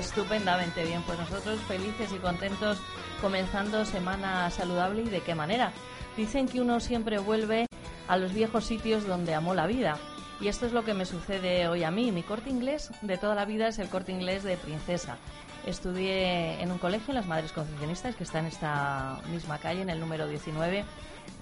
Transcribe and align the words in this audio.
Estupendamente 0.00 0.84
bien? 0.84 1.02
Pues 1.02 1.18
nosotros 1.18 1.60
felices 1.60 2.10
y 2.12 2.18
contentos 2.18 2.78
comenzando 3.20 3.84
semana 3.84 4.50
saludable 4.50 5.02
y 5.02 5.08
de 5.08 5.20
qué 5.20 5.34
manera. 5.34 5.72
Dicen 6.16 6.48
que 6.48 6.60
uno 6.60 6.80
siempre 6.80 7.18
vuelve 7.18 7.66
a 8.08 8.16
los 8.16 8.32
viejos 8.32 8.64
sitios 8.64 9.06
donde 9.06 9.34
amó 9.34 9.54
la 9.54 9.66
vida. 9.66 9.98
Y 10.40 10.48
esto 10.48 10.66
es 10.66 10.72
lo 10.72 10.84
que 10.84 10.94
me 10.94 11.04
sucede 11.04 11.68
hoy 11.68 11.84
a 11.84 11.90
mí. 11.90 12.12
Mi 12.12 12.22
corte 12.22 12.48
inglés 12.48 12.90
de 13.02 13.18
toda 13.18 13.34
la 13.34 13.44
vida 13.44 13.68
es 13.68 13.78
el 13.78 13.88
corte 13.88 14.10
inglés 14.10 14.42
de 14.42 14.56
princesa. 14.56 15.18
Estudié 15.66 16.62
en 16.62 16.72
un 16.72 16.78
colegio, 16.78 17.10
en 17.10 17.16
las 17.16 17.26
Madres 17.26 17.52
Concepcionistas, 17.52 18.16
que 18.16 18.24
está 18.24 18.38
en 18.38 18.46
esta 18.46 19.20
misma 19.30 19.58
calle, 19.58 19.82
en 19.82 19.90
el 19.90 20.00
número 20.00 20.26
19. 20.26 20.84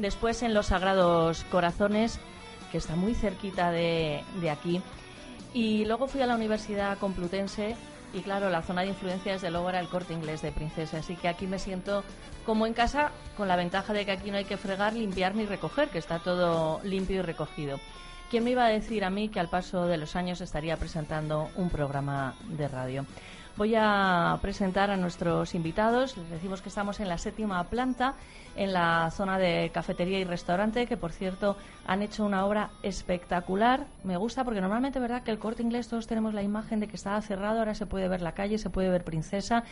Después 0.00 0.42
en 0.42 0.52
los 0.52 0.66
Sagrados 0.66 1.44
Corazones, 1.44 2.18
que 2.72 2.78
está 2.78 2.96
muy 2.96 3.14
cerquita 3.14 3.70
de, 3.70 4.24
de 4.40 4.50
aquí. 4.50 4.82
Y 5.54 5.84
luego 5.84 6.08
fui 6.08 6.20
a 6.20 6.26
la 6.26 6.34
Universidad 6.34 6.98
Complutense 6.98 7.76
y 8.12 8.20
claro, 8.20 8.50
la 8.50 8.62
zona 8.62 8.82
de 8.82 8.88
influencia 8.88 9.32
desde 9.32 9.50
luego 9.50 9.68
era 9.68 9.80
el 9.80 9.88
corte 9.88 10.14
inglés 10.14 10.42
de 10.42 10.52
Princesa. 10.52 10.98
Así 10.98 11.16
que 11.16 11.28
aquí 11.28 11.46
me 11.46 11.58
siento 11.58 12.04
como 12.46 12.66
en 12.66 12.72
casa, 12.72 13.12
con 13.36 13.48
la 13.48 13.56
ventaja 13.56 13.92
de 13.92 14.04
que 14.04 14.12
aquí 14.12 14.30
no 14.30 14.38
hay 14.38 14.44
que 14.44 14.56
fregar, 14.56 14.94
limpiar 14.94 15.34
ni 15.34 15.44
recoger, 15.44 15.90
que 15.90 15.98
está 15.98 16.18
todo 16.18 16.80
limpio 16.84 17.16
y 17.18 17.22
recogido. 17.22 17.78
¿Quién 18.30 18.44
me 18.44 18.50
iba 18.50 18.66
a 18.66 18.68
decir 18.68 19.04
a 19.04 19.10
mí 19.10 19.28
que 19.28 19.40
al 19.40 19.48
paso 19.48 19.86
de 19.86 19.96
los 19.96 20.16
años 20.16 20.40
estaría 20.40 20.76
presentando 20.76 21.50
un 21.56 21.70
programa 21.70 22.34
de 22.44 22.68
radio? 22.68 23.06
Voy 23.58 23.74
a 23.76 24.38
presentar 24.40 24.88
a 24.92 24.96
nuestros 24.96 25.52
invitados. 25.56 26.16
Les 26.16 26.30
decimos 26.30 26.62
que 26.62 26.68
estamos 26.68 27.00
en 27.00 27.08
la 27.08 27.18
séptima 27.18 27.64
planta, 27.64 28.14
en 28.54 28.72
la 28.72 29.10
zona 29.10 29.36
de 29.36 29.72
cafetería 29.74 30.20
y 30.20 30.24
restaurante, 30.24 30.86
que 30.86 30.96
por 30.96 31.10
cierto 31.10 31.56
han 31.84 32.02
hecho 32.02 32.24
una 32.24 32.46
obra 32.46 32.70
espectacular. 32.84 33.84
Me 34.04 34.16
gusta 34.16 34.44
porque 34.44 34.60
normalmente, 34.60 35.00
¿verdad?, 35.00 35.24
que 35.24 35.32
el 35.32 35.40
corte 35.40 35.64
inglés 35.64 35.88
todos 35.88 36.06
tenemos 36.06 36.34
la 36.34 36.44
imagen 36.44 36.78
de 36.78 36.86
que 36.86 36.94
estaba 36.94 37.20
cerrado, 37.20 37.58
ahora 37.58 37.74
se 37.74 37.86
puede 37.86 38.06
ver 38.06 38.22
la 38.22 38.30
calle, 38.30 38.58
se 38.58 38.70
puede 38.70 38.90
ver 38.90 39.02
Princesa. 39.02 39.64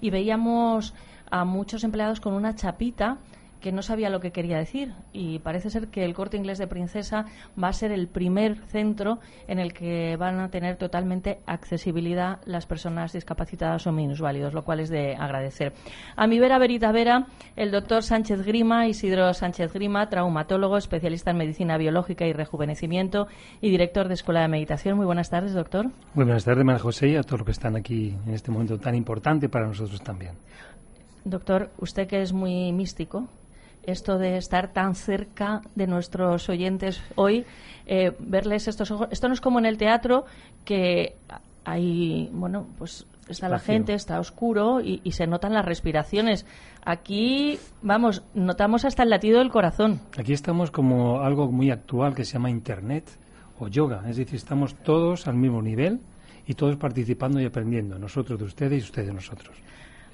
Y 0.00 0.08
veíamos 0.08 0.94
a 1.30 1.44
muchos 1.44 1.84
empleados 1.84 2.20
con 2.20 2.32
una 2.32 2.54
chapita 2.54 3.18
que 3.64 3.72
no 3.72 3.80
sabía 3.80 4.10
lo 4.10 4.20
que 4.20 4.30
quería 4.30 4.58
decir 4.58 4.92
y 5.14 5.38
parece 5.38 5.70
ser 5.70 5.88
que 5.88 6.04
el 6.04 6.12
corte 6.12 6.36
inglés 6.36 6.58
de 6.58 6.66
Princesa 6.66 7.24
va 7.60 7.68
a 7.68 7.72
ser 7.72 7.92
el 7.92 8.08
primer 8.08 8.58
centro 8.66 9.20
en 9.48 9.58
el 9.58 9.72
que 9.72 10.18
van 10.18 10.38
a 10.38 10.50
tener 10.50 10.76
totalmente 10.76 11.38
accesibilidad 11.46 12.40
las 12.44 12.66
personas 12.66 13.14
discapacitadas 13.14 13.86
o 13.86 13.92
minusválidos, 13.92 14.52
lo 14.52 14.64
cual 14.64 14.80
es 14.80 14.90
de 14.90 15.16
agradecer. 15.16 15.72
A 16.14 16.26
mi 16.26 16.38
vera 16.38 16.58
verita 16.58 16.92
vera, 16.92 17.26
el 17.56 17.70
doctor 17.70 18.02
Sánchez 18.02 18.44
Grima, 18.44 18.86
Isidro 18.86 19.32
Sánchez 19.32 19.72
Grima, 19.72 20.10
traumatólogo, 20.10 20.76
especialista 20.76 21.30
en 21.30 21.38
medicina 21.38 21.78
biológica 21.78 22.26
y 22.26 22.34
rejuvenecimiento 22.34 23.28
y 23.62 23.70
director 23.70 24.08
de 24.08 24.14
Escuela 24.14 24.42
de 24.42 24.48
Meditación. 24.48 24.98
Muy 24.98 25.06
buenas 25.06 25.30
tardes, 25.30 25.54
doctor. 25.54 25.86
Muy 26.12 26.26
buenas 26.26 26.44
tardes, 26.44 26.66
María 26.66 26.82
José, 26.82 27.08
y 27.08 27.16
a 27.16 27.22
todos 27.22 27.38
los 27.38 27.46
que 27.46 27.52
están 27.52 27.76
aquí 27.76 28.14
en 28.26 28.34
este 28.34 28.50
momento 28.50 28.76
tan 28.76 28.94
importante 28.94 29.48
para 29.48 29.66
nosotros 29.66 30.02
también. 30.02 30.32
Doctor, 31.24 31.70
usted 31.78 32.06
que 32.06 32.20
es 32.20 32.34
muy 32.34 32.70
místico, 32.74 33.26
esto 33.86 34.18
de 34.18 34.36
estar 34.36 34.72
tan 34.72 34.94
cerca 34.94 35.62
de 35.74 35.86
nuestros 35.86 36.48
oyentes 36.48 37.02
hoy, 37.16 37.44
eh, 37.86 38.12
verles 38.18 38.68
estos 38.68 38.90
ojos. 38.90 39.08
Esto 39.10 39.28
no 39.28 39.34
es 39.34 39.40
como 39.40 39.58
en 39.58 39.66
el 39.66 39.78
teatro 39.78 40.24
que 40.64 41.16
hay, 41.64 42.28
bueno, 42.32 42.66
pues 42.78 43.06
está 43.28 43.48
la 43.48 43.58
gente, 43.58 43.94
está 43.94 44.20
oscuro 44.20 44.80
y, 44.80 45.00
y, 45.02 45.12
se 45.12 45.26
notan 45.26 45.54
las 45.54 45.64
respiraciones. 45.64 46.46
Aquí, 46.84 47.58
vamos, 47.82 48.22
notamos 48.34 48.84
hasta 48.84 49.02
el 49.02 49.10
latido 49.10 49.38
del 49.38 49.50
corazón. 49.50 50.00
Aquí 50.18 50.32
estamos 50.32 50.70
como 50.70 51.20
algo 51.20 51.50
muy 51.50 51.70
actual 51.70 52.14
que 52.14 52.24
se 52.24 52.34
llama 52.34 52.50
Internet 52.50 53.04
o 53.58 53.68
yoga, 53.68 54.02
es 54.08 54.16
decir, 54.16 54.36
estamos 54.36 54.74
todos 54.74 55.26
al 55.26 55.36
mismo 55.36 55.62
nivel 55.62 56.00
y 56.46 56.54
todos 56.54 56.76
participando 56.76 57.40
y 57.40 57.46
aprendiendo, 57.46 57.98
nosotros 57.98 58.38
de 58.38 58.44
ustedes 58.44 58.82
y 58.82 58.84
ustedes 58.84 59.08
de 59.08 59.14
nosotros. 59.14 59.56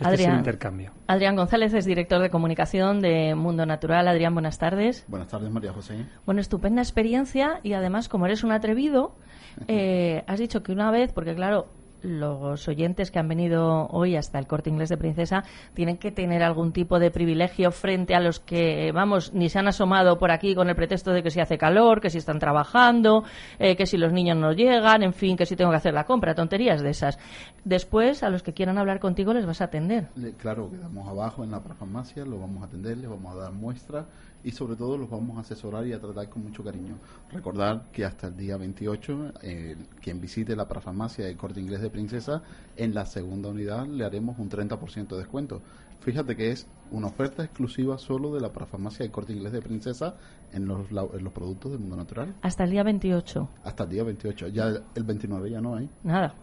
Este 0.01 0.09
Adrián, 0.09 0.31
es 0.31 0.33
el 0.33 0.39
intercambio. 0.39 0.93
Adrián 1.09 1.37
González 1.37 1.75
es 1.75 1.85
director 1.85 2.23
de 2.23 2.31
comunicación 2.31 3.01
de 3.01 3.35
Mundo 3.35 3.67
Natural. 3.67 4.09
Adrián, 4.09 4.33
buenas 4.33 4.59
tardes. 4.59 5.05
Buenas 5.09 5.29
tardes, 5.29 5.51
María 5.51 5.75
José. 5.75 6.07
Bueno, 6.25 6.41
estupenda 6.41 6.81
experiencia 6.81 7.61
y 7.63 7.75
además, 7.75 8.09
como 8.09 8.25
eres 8.25 8.43
un 8.43 8.51
atrevido, 8.51 9.15
eh, 9.69 10.25
has 10.27 10.39
dicho 10.39 10.63
que 10.63 10.73
una 10.73 10.91
vez, 10.91 11.13
porque 11.13 11.35
claro, 11.35 11.69
los 12.03 12.69
oyentes 12.69 13.11
que 13.11 13.19
han 13.19 13.29
venido 13.29 13.87
hoy 13.89 14.17
hasta 14.17 14.39
el 14.39 14.47
corte 14.47 14.71
inglés 14.71 14.89
de 14.89 14.97
Princesa 14.97 15.45
tienen 15.75 15.97
que 15.97 16.11
tener 16.11 16.43
algún 16.43 16.73
tipo 16.73 16.99
de 16.99 17.11
privilegio 17.11 17.71
frente 17.71 18.15
a 18.15 18.21
los 18.21 18.41
que, 18.41 18.93
vamos, 18.93 19.33
ni 19.33 19.49
se 19.49 19.59
han 19.59 19.69
asomado 19.69 20.19
por 20.19 20.31
aquí 20.31 20.55
con 20.55 20.69
el 20.69 20.77
pretexto 20.77 21.13
de 21.13 21.23
que 21.23 21.31
si 21.31 21.41
hace 21.41 21.59
calor, 21.59 22.01
que 22.01 22.11
si 22.11 22.19
están 22.19 22.39
trabajando, 22.39 23.25
eh, 23.59 23.77
que 23.77 23.87
si 23.87 23.97
los 23.97 24.13
niños 24.13 24.37
no 24.37 24.53
llegan, 24.53 25.03
en 25.03 25.13
fin, 25.13 25.37
que 25.37 25.47
si 25.47 25.57
tengo 25.57 25.71
que 25.71 25.77
hacer 25.77 25.95
la 25.95 26.05
compra, 26.05 26.35
tonterías 26.35 26.83
de 26.83 26.91
esas. 26.91 27.19
Después, 27.65 28.23
a 28.23 28.31
los 28.31 28.43
que 28.43 28.53
quieran 28.53 28.79
hablar 28.79 29.01
contigo 29.01 29.33
les 29.35 29.47
vas 29.47 29.61
a 29.61 29.65
atender. 29.65 30.09
Claro, 30.39 30.71
quedamos 30.71 31.09
abajo 31.09 31.45
en 31.45 31.51
la 31.51 31.61
farmacia, 31.61 32.25
lo 32.25 32.39
vamos 32.39 32.63
a 32.63 32.67
atender, 32.67 32.99
les 32.99 33.11
vamos 33.11 33.35
a 33.35 33.39
dar 33.39 33.53
muestras 33.53 34.07
y 34.43 34.53
sobre 34.53 34.77
todo 34.77 34.97
los 34.97 35.11
vamos 35.11 35.37
a 35.37 35.41
asesorar 35.41 35.87
y 35.87 35.93
a 35.93 36.01
tratar 36.01 36.29
con 36.29 36.45
mucho 36.45 36.65
cariño. 36.65 36.97
Recordar 37.31 37.91
que 37.93 38.05
hasta 38.05 38.29
el 38.29 38.37
día 38.37 38.57
28, 38.57 39.33
eh, 39.43 39.77
quien 40.01 40.21
visite 40.21 40.57
la 40.57 40.67
parafarmacia 40.67 41.27
del 41.27 41.37
Corte 41.37 41.61
Inglés 41.61 41.83
de 41.83 41.90
Princesa, 41.91 42.43
en 42.77 42.95
la 42.95 43.07
segunda 43.07 43.49
unidad 43.49 43.87
le 43.87 44.05
haremos 44.05 44.39
un 44.39 44.49
30% 44.49 45.09
de 45.09 45.19
descuento. 45.19 45.63
Fíjate 46.01 46.35
que 46.35 46.51
es 46.51 46.67
una 46.91 47.09
oferta 47.09 47.45
exclusiva 47.45 47.99
solo 47.99 48.33
de 48.33 48.41
la 48.41 48.53
parafarmacia 48.53 49.05
del 49.05 49.13
Corte 49.13 49.33
Inglés 49.33 49.53
de 49.53 49.61
Princesa 49.61 50.15
en 50.53 50.67
los, 50.67 50.91
en 50.91 51.25
los 51.25 51.33
productos 51.33 51.73
del 51.73 51.81
mundo 51.81 51.97
natural. 51.97 52.35
Hasta 52.43 52.65
el 52.65 52.71
día 52.71 52.83
28. 52.83 53.49
Hasta 53.65 53.85
el 53.85 53.91
día 53.91 54.05
28. 54.05 54.49
Ya 54.49 54.73
el 54.95 55.05
29 55.05 55.51
ya 55.51 55.61
no 55.61 55.77
hay. 55.77 55.89
Nada. 56.03 56.35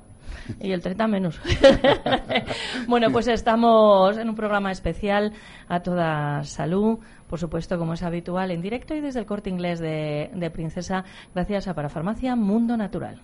Y 0.60 0.72
el 0.72 0.82
30 0.82 1.08
menos. 1.08 1.40
bueno, 2.88 3.12
pues 3.12 3.28
estamos 3.28 4.18
en 4.18 4.30
un 4.30 4.36
programa 4.36 4.72
especial 4.72 5.34
a 5.68 5.82
toda 5.82 6.44
salud, 6.44 7.00
por 7.28 7.40
supuesto, 7.40 7.78
como 7.78 7.94
es 7.94 8.04
habitual, 8.04 8.52
en 8.52 8.62
directo 8.62 8.94
y 8.94 9.02
desde 9.02 9.20
el 9.20 9.26
corte 9.26 9.50
inglés 9.50 9.80
de, 9.80 10.30
de 10.34 10.52
Princesa, 10.52 11.06
gracias 11.34 11.68
a 11.68 11.74
Parafarmacia 11.74 12.36
Mundo 12.36 12.78
Natural. 12.78 13.22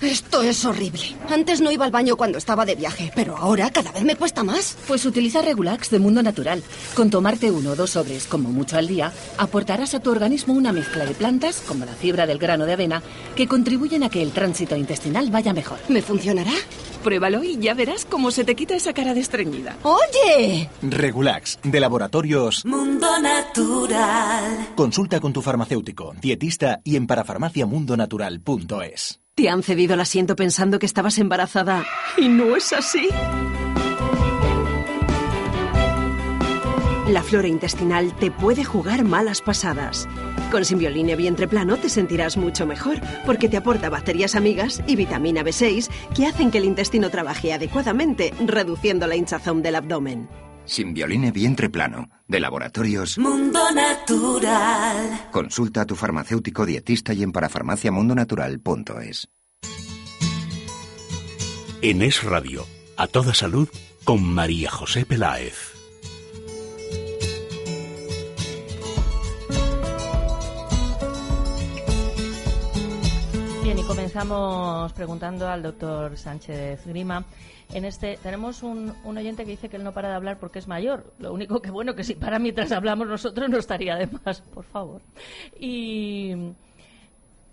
Esto 0.00 0.42
es 0.42 0.64
horrible. 0.64 1.00
Antes 1.30 1.60
no 1.60 1.70
iba 1.70 1.84
al 1.84 1.90
baño 1.90 2.16
cuando 2.16 2.38
estaba 2.38 2.64
de 2.66 2.74
viaje, 2.74 3.10
pero 3.14 3.36
ahora 3.36 3.70
cada 3.70 3.92
vez 3.92 4.02
me 4.04 4.16
cuesta 4.16 4.42
más. 4.44 4.76
Pues 4.86 5.04
utiliza 5.06 5.42
Regulax 5.42 5.90
de 5.90 5.98
Mundo 5.98 6.22
Natural. 6.22 6.62
Con 6.94 7.10
tomarte 7.10 7.50
uno 7.50 7.70
o 7.70 7.76
dos 7.76 7.90
sobres, 7.90 8.26
como 8.26 8.50
mucho 8.50 8.76
al 8.76 8.86
día, 8.88 9.12
aportarás 9.38 9.94
a 9.94 10.00
tu 10.00 10.10
organismo 10.10 10.52
una 10.54 10.72
mezcla 10.72 11.04
de 11.06 11.14
plantas, 11.14 11.62
como 11.66 11.84
la 11.84 11.94
fibra 11.94 12.26
del 12.26 12.38
grano 12.38 12.66
de 12.66 12.74
avena, 12.74 13.02
que 13.34 13.48
contribuyen 13.48 14.04
a 14.04 14.10
que 14.10 14.22
el 14.22 14.32
tránsito 14.32 14.76
intestinal 14.76 15.30
vaya 15.30 15.52
mejor. 15.54 15.78
¿Me 15.88 16.02
funcionará? 16.02 16.52
Pruébalo 17.02 17.42
y 17.42 17.58
ya 17.58 17.74
verás 17.74 18.04
cómo 18.04 18.30
se 18.30 18.44
te 18.44 18.54
quita 18.54 18.76
esa 18.76 18.92
cara 18.92 19.14
de 19.14 19.20
estreñida. 19.20 19.76
¡Oye! 19.82 20.68
Regulax, 20.82 21.58
de 21.62 21.80
laboratorios 21.80 22.64
Mundo 22.64 23.18
Natural. 23.20 24.68
Consulta 24.76 25.20
con 25.20 25.32
tu 25.32 25.42
farmacéutico, 25.42 26.14
dietista 26.20 26.80
y 26.84 26.96
en 26.96 27.06
parafarmaciamundonatural.es. 27.06 29.20
¿Te 29.38 29.50
han 29.50 29.62
cedido 29.62 29.92
el 29.92 30.00
asiento 30.00 30.34
pensando 30.34 30.78
que 30.78 30.86
estabas 30.86 31.18
embarazada 31.18 31.84
y 32.16 32.26
no 32.26 32.56
es 32.56 32.72
así? 32.72 33.06
La 37.06 37.22
flora 37.22 37.46
intestinal 37.46 38.16
te 38.16 38.30
puede 38.30 38.64
jugar 38.64 39.04
malas 39.04 39.42
pasadas. 39.42 40.08
Con 40.50 40.64
Simbioline 40.64 41.16
Vientre 41.16 41.46
Plano 41.46 41.76
te 41.76 41.90
sentirás 41.90 42.38
mucho 42.38 42.64
mejor 42.66 42.98
porque 43.26 43.50
te 43.50 43.58
aporta 43.58 43.90
bacterias 43.90 44.36
amigas 44.36 44.82
y 44.86 44.96
vitamina 44.96 45.42
B6 45.42 45.90
que 46.14 46.24
hacen 46.24 46.50
que 46.50 46.56
el 46.56 46.64
intestino 46.64 47.10
trabaje 47.10 47.52
adecuadamente, 47.52 48.32
reduciendo 48.46 49.06
la 49.06 49.16
hinchazón 49.16 49.60
del 49.60 49.74
abdomen. 49.74 50.30
Simbioline 50.66 51.30
Vientre 51.30 51.70
Plano, 51.70 52.10
de 52.26 52.40
Laboratorios 52.40 53.18
Mundo 53.18 53.60
Natural. 53.72 55.28
Consulta 55.30 55.82
a 55.82 55.86
tu 55.86 55.94
farmacéutico 55.94 56.66
dietista 56.66 57.14
y 57.14 57.22
en 57.22 57.32
parafarmaciamundonatural.es. 57.32 59.28
En 61.82 62.02
Es 62.02 62.22
Radio, 62.24 62.66
a 62.96 63.06
toda 63.06 63.32
salud, 63.34 63.68
con 64.04 64.22
María 64.24 64.70
José 64.70 65.06
Peláez. 65.06 65.75
Comenzamos 73.86 74.92
preguntando 74.92 75.48
al 75.48 75.62
doctor 75.62 76.16
Sánchez 76.16 76.86
Grima. 76.86 77.24
En 77.72 77.84
este 77.84 78.18
tenemos 78.22 78.62
un, 78.62 78.92
un, 79.04 79.18
oyente 79.18 79.44
que 79.44 79.52
dice 79.52 79.68
que 79.68 79.76
él 79.76 79.84
no 79.84 79.92
para 79.92 80.08
de 80.08 80.14
hablar 80.14 80.38
porque 80.38 80.58
es 80.58 80.66
mayor. 80.66 81.12
Lo 81.18 81.32
único 81.32 81.60
que 81.60 81.70
bueno 81.70 81.94
que 81.94 82.04
si 82.04 82.14
para 82.14 82.38
mientras 82.38 82.72
hablamos 82.72 83.06
nosotros 83.06 83.48
no 83.48 83.58
estaría 83.58 83.96
de 83.96 84.08
más, 84.24 84.40
por 84.40 84.64
favor. 84.64 85.02
Y 85.58 86.30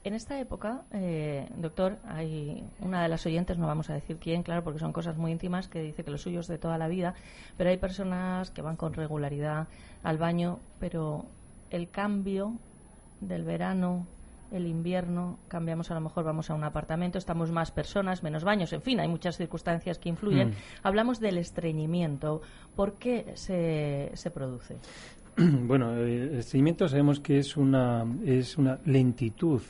en 0.04 0.14
esta 0.14 0.40
época, 0.40 0.84
eh, 0.92 1.48
doctor, 1.56 1.98
hay 2.06 2.64
una 2.80 3.04
de 3.04 3.10
las 3.10 3.26
oyentes, 3.26 3.58
no 3.58 3.68
vamos 3.68 3.90
a 3.90 3.94
decir 3.94 4.18
quién, 4.18 4.44
claro, 4.44 4.64
porque 4.64 4.80
son 4.80 4.92
cosas 4.92 5.18
muy 5.18 5.32
íntimas, 5.32 5.68
que 5.68 5.82
dice 5.82 6.04
que 6.04 6.12
lo 6.12 6.18
suyo 6.18 6.42
es 6.42 6.48
de 6.48 6.58
toda 6.58 6.78
la 6.78 6.88
vida, 6.88 7.14
pero 7.58 7.70
hay 7.70 7.78
personas 7.78 8.52
que 8.52 8.62
van 8.62 8.76
con 8.76 8.94
regularidad 8.94 9.68
al 10.04 10.18
baño, 10.18 10.60
pero 10.80 11.26
el 11.70 11.90
cambio 11.90 12.58
del 13.22 13.44
verano 13.44 14.08
el 14.54 14.68
invierno, 14.68 15.40
cambiamos 15.48 15.92
a 15.92 15.96
lo 15.96 16.02
mejor, 16.02 16.24
vamos 16.24 16.50
a 16.50 16.54
un 16.54 16.64
apartamento, 16.64 17.18
estamos 17.18 17.52
más 17.52 17.72
personas, 17.72 18.24
menos 18.24 18.44
baños, 18.44 18.72
en 18.72 18.82
fin, 18.82 19.00
hay 19.00 19.08
muchas 19.08 19.38
circunstancias 19.38 19.98
que 20.00 20.10
influyen. 20.10 20.50
Mm. 20.50 20.54
Hablamos 20.84 21.20
del 21.20 21.38
estreñimiento. 21.38 22.42
¿Por 22.76 22.94
qué 22.94 23.34
se, 23.36 24.12
se 24.14 24.32
produce? 24.32 24.78
Bueno, 25.38 25.96
el 25.96 26.38
estreñimiento 26.38 26.88
sabemos 26.88 27.20
que 27.20 27.40
es 27.40 27.58
una, 27.58 28.06
es 28.24 28.58
una 28.58 28.80
lentitud, 28.86 29.62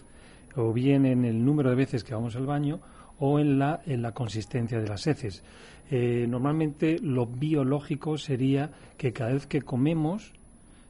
o 0.55 0.73
bien 0.73 1.05
en 1.05 1.23
el 1.23 1.43
número 1.43 1.69
de 1.69 1.77
veces 1.77 2.03
que 2.03 2.13
vamos 2.13 2.35
al 2.35 2.45
baño, 2.45 2.81
o 3.19 3.39
en 3.39 3.59
la, 3.59 3.81
en 3.85 4.01
la 4.01 4.11
consistencia 4.11 4.79
de 4.79 4.87
las 4.87 5.07
heces. 5.07 5.43
Eh, 5.89 6.25
normalmente 6.27 6.97
lo 6.99 7.25
biológico 7.25 8.17
sería 8.17 8.71
que 8.97 9.13
cada 9.13 9.33
vez 9.33 9.47
que 9.47 9.61
comemos 9.61 10.33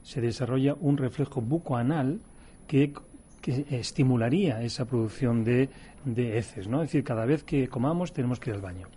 se 0.02 0.22
desarrolla 0.22 0.76
un 0.80 0.98
reflejo 0.98 1.42
bucoanal 1.42 2.20
que 2.68 2.94
que 3.44 3.66
estimularía 3.72 4.64
esa 4.64 4.86
producción 4.86 5.44
de, 5.44 5.70
de, 6.06 6.38
heces, 6.38 6.70
¿no? 6.70 6.82
Es 6.82 6.88
decir, 6.88 7.04
cada 7.04 7.26
vez 7.26 7.44
que 7.44 7.68
comamos 7.68 8.14
tenemos 8.14 8.40
que 8.40 8.52
ir 8.52 8.56
al 8.56 8.62
baño. 8.62 8.88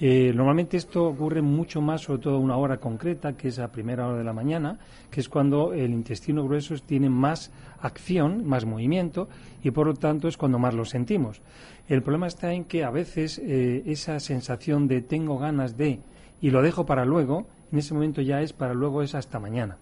Eh, 0.00 0.32
normalmente 0.34 0.78
esto 0.78 1.04
ocurre 1.04 1.42
mucho 1.42 1.82
más, 1.82 2.00
sobre 2.00 2.22
todo 2.22 2.36
a 2.36 2.38
una 2.38 2.56
hora 2.56 2.78
concreta, 2.78 3.36
que 3.36 3.48
es 3.48 3.58
a 3.58 3.70
primera 3.70 4.08
hora 4.08 4.16
de 4.16 4.24
la 4.24 4.32
mañana, 4.32 4.78
que 5.10 5.20
es 5.20 5.28
cuando 5.28 5.74
el 5.74 5.92
intestino 5.92 6.42
grueso 6.44 6.74
tiene 6.78 7.10
más 7.10 7.52
acción, 7.78 8.46
más 8.46 8.64
movimiento, 8.64 9.28
y 9.62 9.70
por 9.70 9.86
lo 9.86 9.94
tanto 9.94 10.28
es 10.28 10.38
cuando 10.38 10.58
más 10.58 10.72
lo 10.72 10.86
sentimos. 10.86 11.42
El 11.86 12.02
problema 12.02 12.26
está 12.26 12.54
en 12.54 12.64
que 12.64 12.84
a 12.84 12.90
veces 12.90 13.38
eh, 13.38 13.82
esa 13.84 14.18
sensación 14.18 14.88
de 14.88 15.02
tengo 15.02 15.38
ganas 15.38 15.76
de 15.76 16.00
y 16.40 16.50
lo 16.50 16.62
dejo 16.62 16.86
para 16.86 17.04
luego, 17.04 17.46
en 17.70 17.78
ese 17.78 17.92
momento 17.92 18.22
ya 18.22 18.40
es 18.40 18.54
para 18.54 18.72
luego 18.72 19.02
es 19.02 19.14
hasta 19.14 19.38
mañana. 19.38 19.76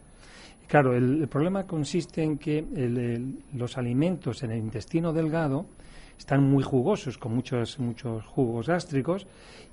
Claro, 0.73 0.95
el, 0.95 1.29
problema 1.29 1.67
consiste 1.67 2.23
en 2.23 2.39
que 2.39 2.65
los 3.53 3.77
alimentos 3.77 4.43
en 4.43 4.53
el 4.53 4.59
intestino 4.59 5.13
delgado 5.13 5.67
están 6.19 6.43
muy 6.45 6.65
jugosos, 6.65 7.19
con 7.19 7.35
muchos, 7.35 7.79
muchos 7.79 8.25
jugos 8.25 8.69
gástricos, 8.69 9.27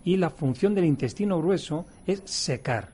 y 0.04 0.18
la 0.18 0.30
función 0.30 0.76
del 0.76 0.84
intestino 0.84 1.38
grueso 1.38 1.86
es 2.06 2.22
secar, 2.26 2.90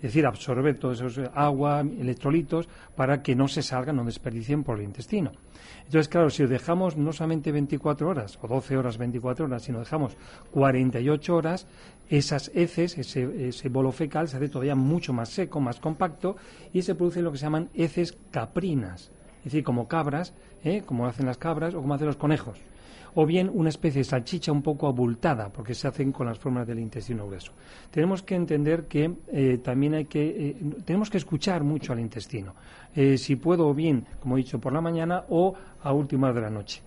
es 0.00 0.14
decir, 0.14 0.24
absorber 0.24 0.78
todos 0.78 1.00
esos 1.00 1.30
agua, 1.34 1.80
electrolitos, 1.80 2.68
para 2.96 3.22
que 3.22 3.36
no 3.36 3.48
se 3.48 3.62
salgan, 3.62 3.96
no 3.96 4.04
desperdicien 4.04 4.64
por 4.64 4.78
el 4.78 4.84
intestino. 4.84 5.32
Entonces, 5.84 6.08
claro, 6.08 6.30
si 6.30 6.46
dejamos 6.46 6.96
no 6.96 7.12
solamente 7.12 7.52
24 7.52 8.08
horas 8.08 8.38
o 8.40 8.48
12 8.48 8.76
horas, 8.78 8.96
24 8.96 9.44
horas, 9.44 9.62
sino 9.62 9.80
dejamos 9.80 10.16
48 10.52 11.36
horas, 11.36 11.66
esas 12.08 12.50
heces, 12.54 12.96
ese, 12.96 13.68
bolo 13.68 13.92
fecal 13.92 14.28
se 14.28 14.36
hace 14.36 14.48
todavía 14.48 14.74
mucho 14.74 15.12
más 15.12 15.28
seco, 15.28 15.60
más 15.60 15.80
compacto 15.80 16.36
y 16.72 16.82
se 16.82 16.94
produce 16.94 17.22
lo 17.22 17.30
que 17.30 17.38
se 17.38 17.44
llaman 17.44 17.68
heces 17.74 18.16
caprinas, 18.30 19.10
es 19.40 19.44
decir, 19.44 19.64
como 19.64 19.88
cabras, 19.88 20.34
¿eh? 20.64 20.82
como 20.86 21.06
hacen 21.06 21.26
las 21.26 21.38
cabras 21.38 21.74
o 21.74 21.80
como 21.80 21.94
hacen 21.94 22.06
los 22.06 22.16
conejos 22.16 22.60
o 23.14 23.26
bien 23.26 23.50
una 23.52 23.68
especie 23.68 24.00
de 24.00 24.04
salchicha 24.04 24.52
un 24.52 24.62
poco 24.62 24.86
abultada, 24.86 25.50
porque 25.50 25.74
se 25.74 25.88
hacen 25.88 26.12
con 26.12 26.26
las 26.26 26.38
formas 26.38 26.66
del 26.66 26.78
intestino 26.78 27.26
grueso. 27.26 27.52
Tenemos 27.90 28.22
que 28.22 28.34
entender 28.34 28.84
que 28.84 29.12
eh, 29.28 29.58
también 29.62 29.94
hay 29.94 30.04
que, 30.04 30.50
eh, 30.50 30.56
tenemos 30.84 31.10
que 31.10 31.18
escuchar 31.18 31.64
mucho 31.64 31.92
al 31.92 32.00
intestino. 32.00 32.54
Eh, 32.94 33.18
si 33.18 33.36
puedo, 33.36 33.72
bien, 33.72 34.04
como 34.20 34.36
he 34.36 34.38
dicho, 34.38 34.58
por 34.58 34.72
la 34.72 34.80
mañana 34.80 35.24
o 35.28 35.54
a 35.82 35.92
últimas 35.92 36.34
de 36.34 36.40
la 36.40 36.50
noche. 36.50 36.82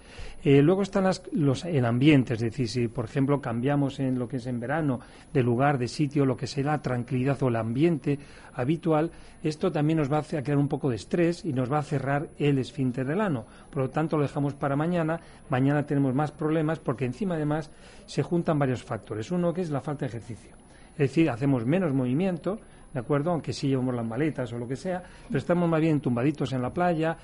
Luego 0.45 0.81
están 0.81 1.09
los, 1.31 1.63
el 1.63 1.85
ambiente, 1.85 2.33
es 2.33 2.41
decir, 2.41 2.67
si 2.67 2.87
por 2.89 3.05
ejemplo 3.05 3.39
cambiamos 3.39 4.01
en 4.01 4.19
lo 4.19 4.27
que 4.27 4.37
es 4.37 4.45
en 4.45 4.59
verano 4.59 4.99
de 5.31 5.41
lugar, 5.41 5.77
de 5.77 5.87
sitio, 5.87 6.25
lo 6.25 6.35
que 6.35 6.47
será 6.47 6.73
la 6.73 6.81
tranquilidad 6.81 7.41
o 7.43 7.47
el 7.47 7.55
ambiente 7.55 8.19
habitual, 8.53 9.09
esto 9.41 9.71
también 9.71 9.99
nos 9.99 10.11
va 10.11 10.17
a 10.17 10.23
crear 10.23 10.57
un 10.57 10.67
poco 10.67 10.89
de 10.89 10.97
estrés 10.97 11.45
y 11.45 11.53
nos 11.53 11.71
va 11.71 11.79
a 11.79 11.83
cerrar 11.83 12.27
el 12.43 12.57
esfínter 12.57 13.05
del 13.05 13.21
ano. 13.21 13.45
Por 13.69 13.83
lo 13.83 13.89
tanto, 13.89 14.17
lo 14.17 14.23
dejamos 14.23 14.53
para 14.53 14.75
mañana. 14.75 15.19
Mañana 15.49 15.85
tenemos 15.85 16.13
más 16.13 16.31
problemas 16.31 16.79
porque 16.79 17.05
encima 17.05 17.35
además 17.35 17.71
se 18.05 18.23
juntan 18.23 18.59
varios 18.59 18.83
factores. 18.83 19.31
Uno 19.31 19.53
que 19.53 19.61
es 19.61 19.69
la 19.69 19.81
falta 19.81 20.01
de 20.01 20.09
ejercicio. 20.09 20.51
Es 20.93 21.09
decir, 21.09 21.29
hacemos 21.29 21.65
menos 21.65 21.93
movimiento, 21.93 22.59
¿de 22.93 22.99
acuerdo? 22.99 23.31
Aunque 23.31 23.53
sí 23.53 23.67
llevamos 23.67 23.95
las 23.95 24.05
maletas 24.05 24.51
o 24.53 24.57
lo 24.57 24.67
que 24.67 24.75
sea, 24.75 25.03
pero 25.27 25.39
estamos 25.39 25.69
más 25.69 25.81
bien 25.81 25.99
tumbaditos 25.99 26.53
en 26.53 26.61
la 26.61 26.71
playa, 26.71 27.17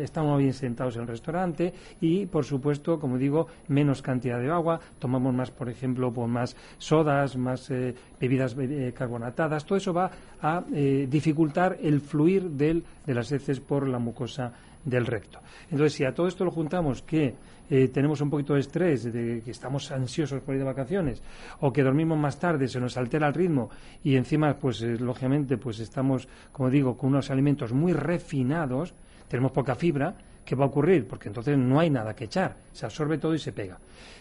estamos 0.00 0.28
más 0.28 0.38
bien 0.38 0.52
sentados 0.52 0.96
en 0.96 1.02
el 1.02 1.08
restaurante 1.08 1.72
y, 2.00 2.26
por 2.26 2.44
supuesto, 2.44 2.98
como 2.98 3.18
digo, 3.18 3.46
menos 3.68 4.02
cantidad 4.02 4.40
de 4.40 4.50
agua, 4.50 4.80
tomamos 4.98 5.34
más, 5.34 5.50
por 5.50 5.68
ejemplo, 5.68 6.12
pues 6.12 6.28
más 6.28 6.56
sodas, 6.78 7.36
más 7.36 7.70
eh, 7.70 7.94
bebidas 8.20 8.56
eh, 8.58 8.92
carbonatadas, 8.96 9.64
todo 9.64 9.78
eso 9.78 9.92
va 9.92 10.10
a 10.40 10.64
eh, 10.72 11.06
dificultar 11.08 11.78
el 11.82 12.00
fluir 12.00 12.50
del, 12.50 12.84
de 13.04 13.14
las 13.14 13.30
heces 13.32 13.60
por 13.60 13.88
la 13.88 13.98
mucosa 13.98 14.52
del 14.86 15.04
recto. 15.04 15.40
Entonces, 15.70 15.92
si 15.92 16.04
a 16.04 16.14
todo 16.14 16.28
esto 16.28 16.44
lo 16.44 16.50
juntamos 16.50 17.02
que 17.02 17.34
eh, 17.68 17.88
tenemos 17.88 18.20
un 18.20 18.30
poquito 18.30 18.54
de 18.54 18.60
estrés, 18.60 19.08
que 19.12 19.50
estamos 19.50 19.90
ansiosos 19.90 20.40
por 20.40 20.54
ir 20.54 20.60
de 20.60 20.66
vacaciones, 20.66 21.22
o 21.60 21.72
que 21.72 21.82
dormimos 21.82 22.16
más 22.16 22.38
tarde, 22.38 22.68
se 22.68 22.80
nos 22.80 22.96
altera 22.96 23.26
el 23.26 23.34
ritmo 23.34 23.68
y 24.04 24.16
encima, 24.16 24.54
pues 24.54 24.80
eh, 24.82 24.96
lógicamente, 24.98 25.58
pues 25.58 25.80
estamos, 25.80 26.28
como 26.52 26.70
digo, 26.70 26.96
con 26.96 27.10
unos 27.10 27.30
alimentos 27.30 27.72
muy 27.72 27.92
refinados, 27.92 28.94
tenemos 29.28 29.50
poca 29.50 29.74
fibra, 29.74 30.14
¿qué 30.44 30.54
va 30.54 30.64
a 30.64 30.68
ocurrir? 30.68 31.08
Porque 31.08 31.28
entonces 31.28 31.58
no 31.58 31.80
hay 31.80 31.90
nada 31.90 32.14
que 32.14 32.24
echar, 32.24 32.56
se 32.72 32.86
absorbe 32.86 33.18
todo 33.18 33.34
y 33.34 33.40
se 33.40 33.52
pega. 33.52 33.78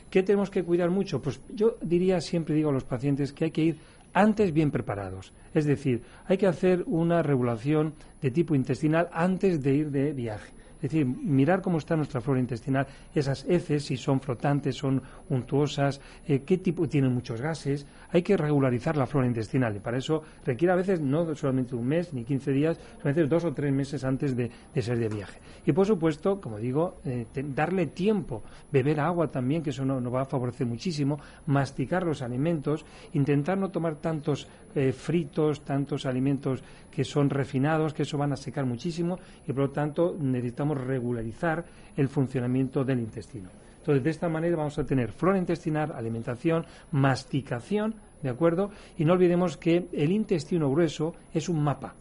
¿Qué 0.10 0.24
tenemos 0.24 0.50
que 0.50 0.64
cuidar 0.64 0.90
mucho? 0.90 1.22
Pues 1.22 1.40
yo 1.54 1.78
diría, 1.82 2.22
siempre 2.22 2.56
digo 2.56 2.70
a 2.70 2.74
los 2.74 2.84
pacientes 2.84 3.32
que 3.32 3.46
hay 3.46 3.52
que 3.52 3.62
ir 3.62 3.78
antes 4.16 4.54
bien 4.54 4.72
preparados. 4.72 5.34
Es 5.54 5.66
decir, 5.66 6.04
hay 6.26 6.38
que 6.38 6.48
hacer 6.48 6.84
una 6.88 7.22
regulación 7.22 7.94
de 8.22 8.32
tipo 8.32 8.56
intestinal 8.56 9.10
antes 9.12 9.62
de 9.62 9.76
ir 9.76 9.92
de 9.92 10.14
viaje. 10.14 10.54
Es 10.76 10.92
decir, 10.92 11.06
mirar 11.06 11.62
cómo 11.62 11.78
está 11.78 11.96
nuestra 11.96 12.22
flora 12.22 12.40
intestinal, 12.40 12.88
esas 13.14 13.46
heces, 13.48 13.86
si 13.86 13.98
son 13.98 14.20
flotantes, 14.22 14.76
son 14.76 15.02
untuosas, 15.30 16.02
eh, 16.28 16.42
qué 16.46 16.58
tipo 16.58 16.88
tienen 16.88 17.14
muchos 17.14 17.42
gases. 17.42 17.86
Hay 18.12 18.22
que 18.22 18.38
regularizar 18.38 18.98
la 18.98 19.08
flora 19.08 19.28
intestinal 19.28 19.76
y 19.76 19.80
para 19.80 19.98
eso 19.98 20.24
requiere 20.46 20.74
a 20.74 20.76
veces 20.76 21.02
no 21.02 21.34
solamente 21.36 21.76
un 21.76 21.88
mes 21.88 22.14
ni 22.14 22.24
15 22.24 22.52
días, 22.52 22.80
a 23.02 23.04
veces 23.04 23.30
dos 23.30 23.44
o 23.46 23.54
tres 23.54 23.74
meses 23.74 24.04
antes 24.04 24.36
de, 24.36 24.52
ser 24.82 25.00
de 25.00 25.10
viaje. 25.10 25.40
Y 25.66 25.72
por 25.72 25.86
supuesto, 25.86 26.40
como 26.40 26.58
digo, 26.58 27.00
eh, 27.06 27.26
darle 27.34 27.88
tiempo, 27.88 28.44
beber 28.72 29.00
agua 29.00 29.30
también, 29.30 29.64
que 29.64 29.72
eso 29.72 29.84
nos 29.86 30.02
no 30.02 30.12
va 30.12 30.22
a 30.22 30.26
favorecer 30.26 30.68
muchísimo, 30.68 31.20
masticar 31.48 32.04
los 32.06 32.22
alimentos, 32.22 32.86
intentar 33.14 33.58
no 33.58 33.70
tomar 33.70 33.96
tantos 33.96 34.48
eh, 34.76 34.92
fritos, 34.92 35.62
tantos 35.62 36.06
alimentos 36.06 36.64
que 36.92 37.04
son 37.04 37.30
refinados, 37.30 37.94
que 37.94 38.04
eso 38.04 38.18
van 38.18 38.34
a 38.34 38.38
secar 38.38 38.66
muchísimo 38.66 39.20
y 39.48 39.54
por 39.54 39.64
lo 39.64 39.70
tanto 39.72 40.16
necesitamos 40.20 40.65
regularizar 40.74 41.66
el 41.96 42.10
funcionamiento 42.10 42.84
del 42.84 43.00
intestino. 43.00 43.50
Entonces, 43.78 44.04
de 44.04 44.10
esta 44.10 44.30
manera 44.30 44.58
vamos 44.58 44.80
a 44.80 44.86
tener 44.86 45.12
flora 45.12 45.38
intestinal, 45.38 45.92
alimentación, 45.92 46.66
masticación, 46.92 47.94
¿de 48.24 48.30
acuerdo? 48.30 48.72
Y 48.98 49.06
no 49.06 49.14
olvidemos 49.14 49.58
que 49.58 49.88
el 49.94 50.12
intestino 50.12 50.72
grueso 50.72 51.14
es 51.34 51.50
un 51.50 51.64
mapa. 51.64 51.94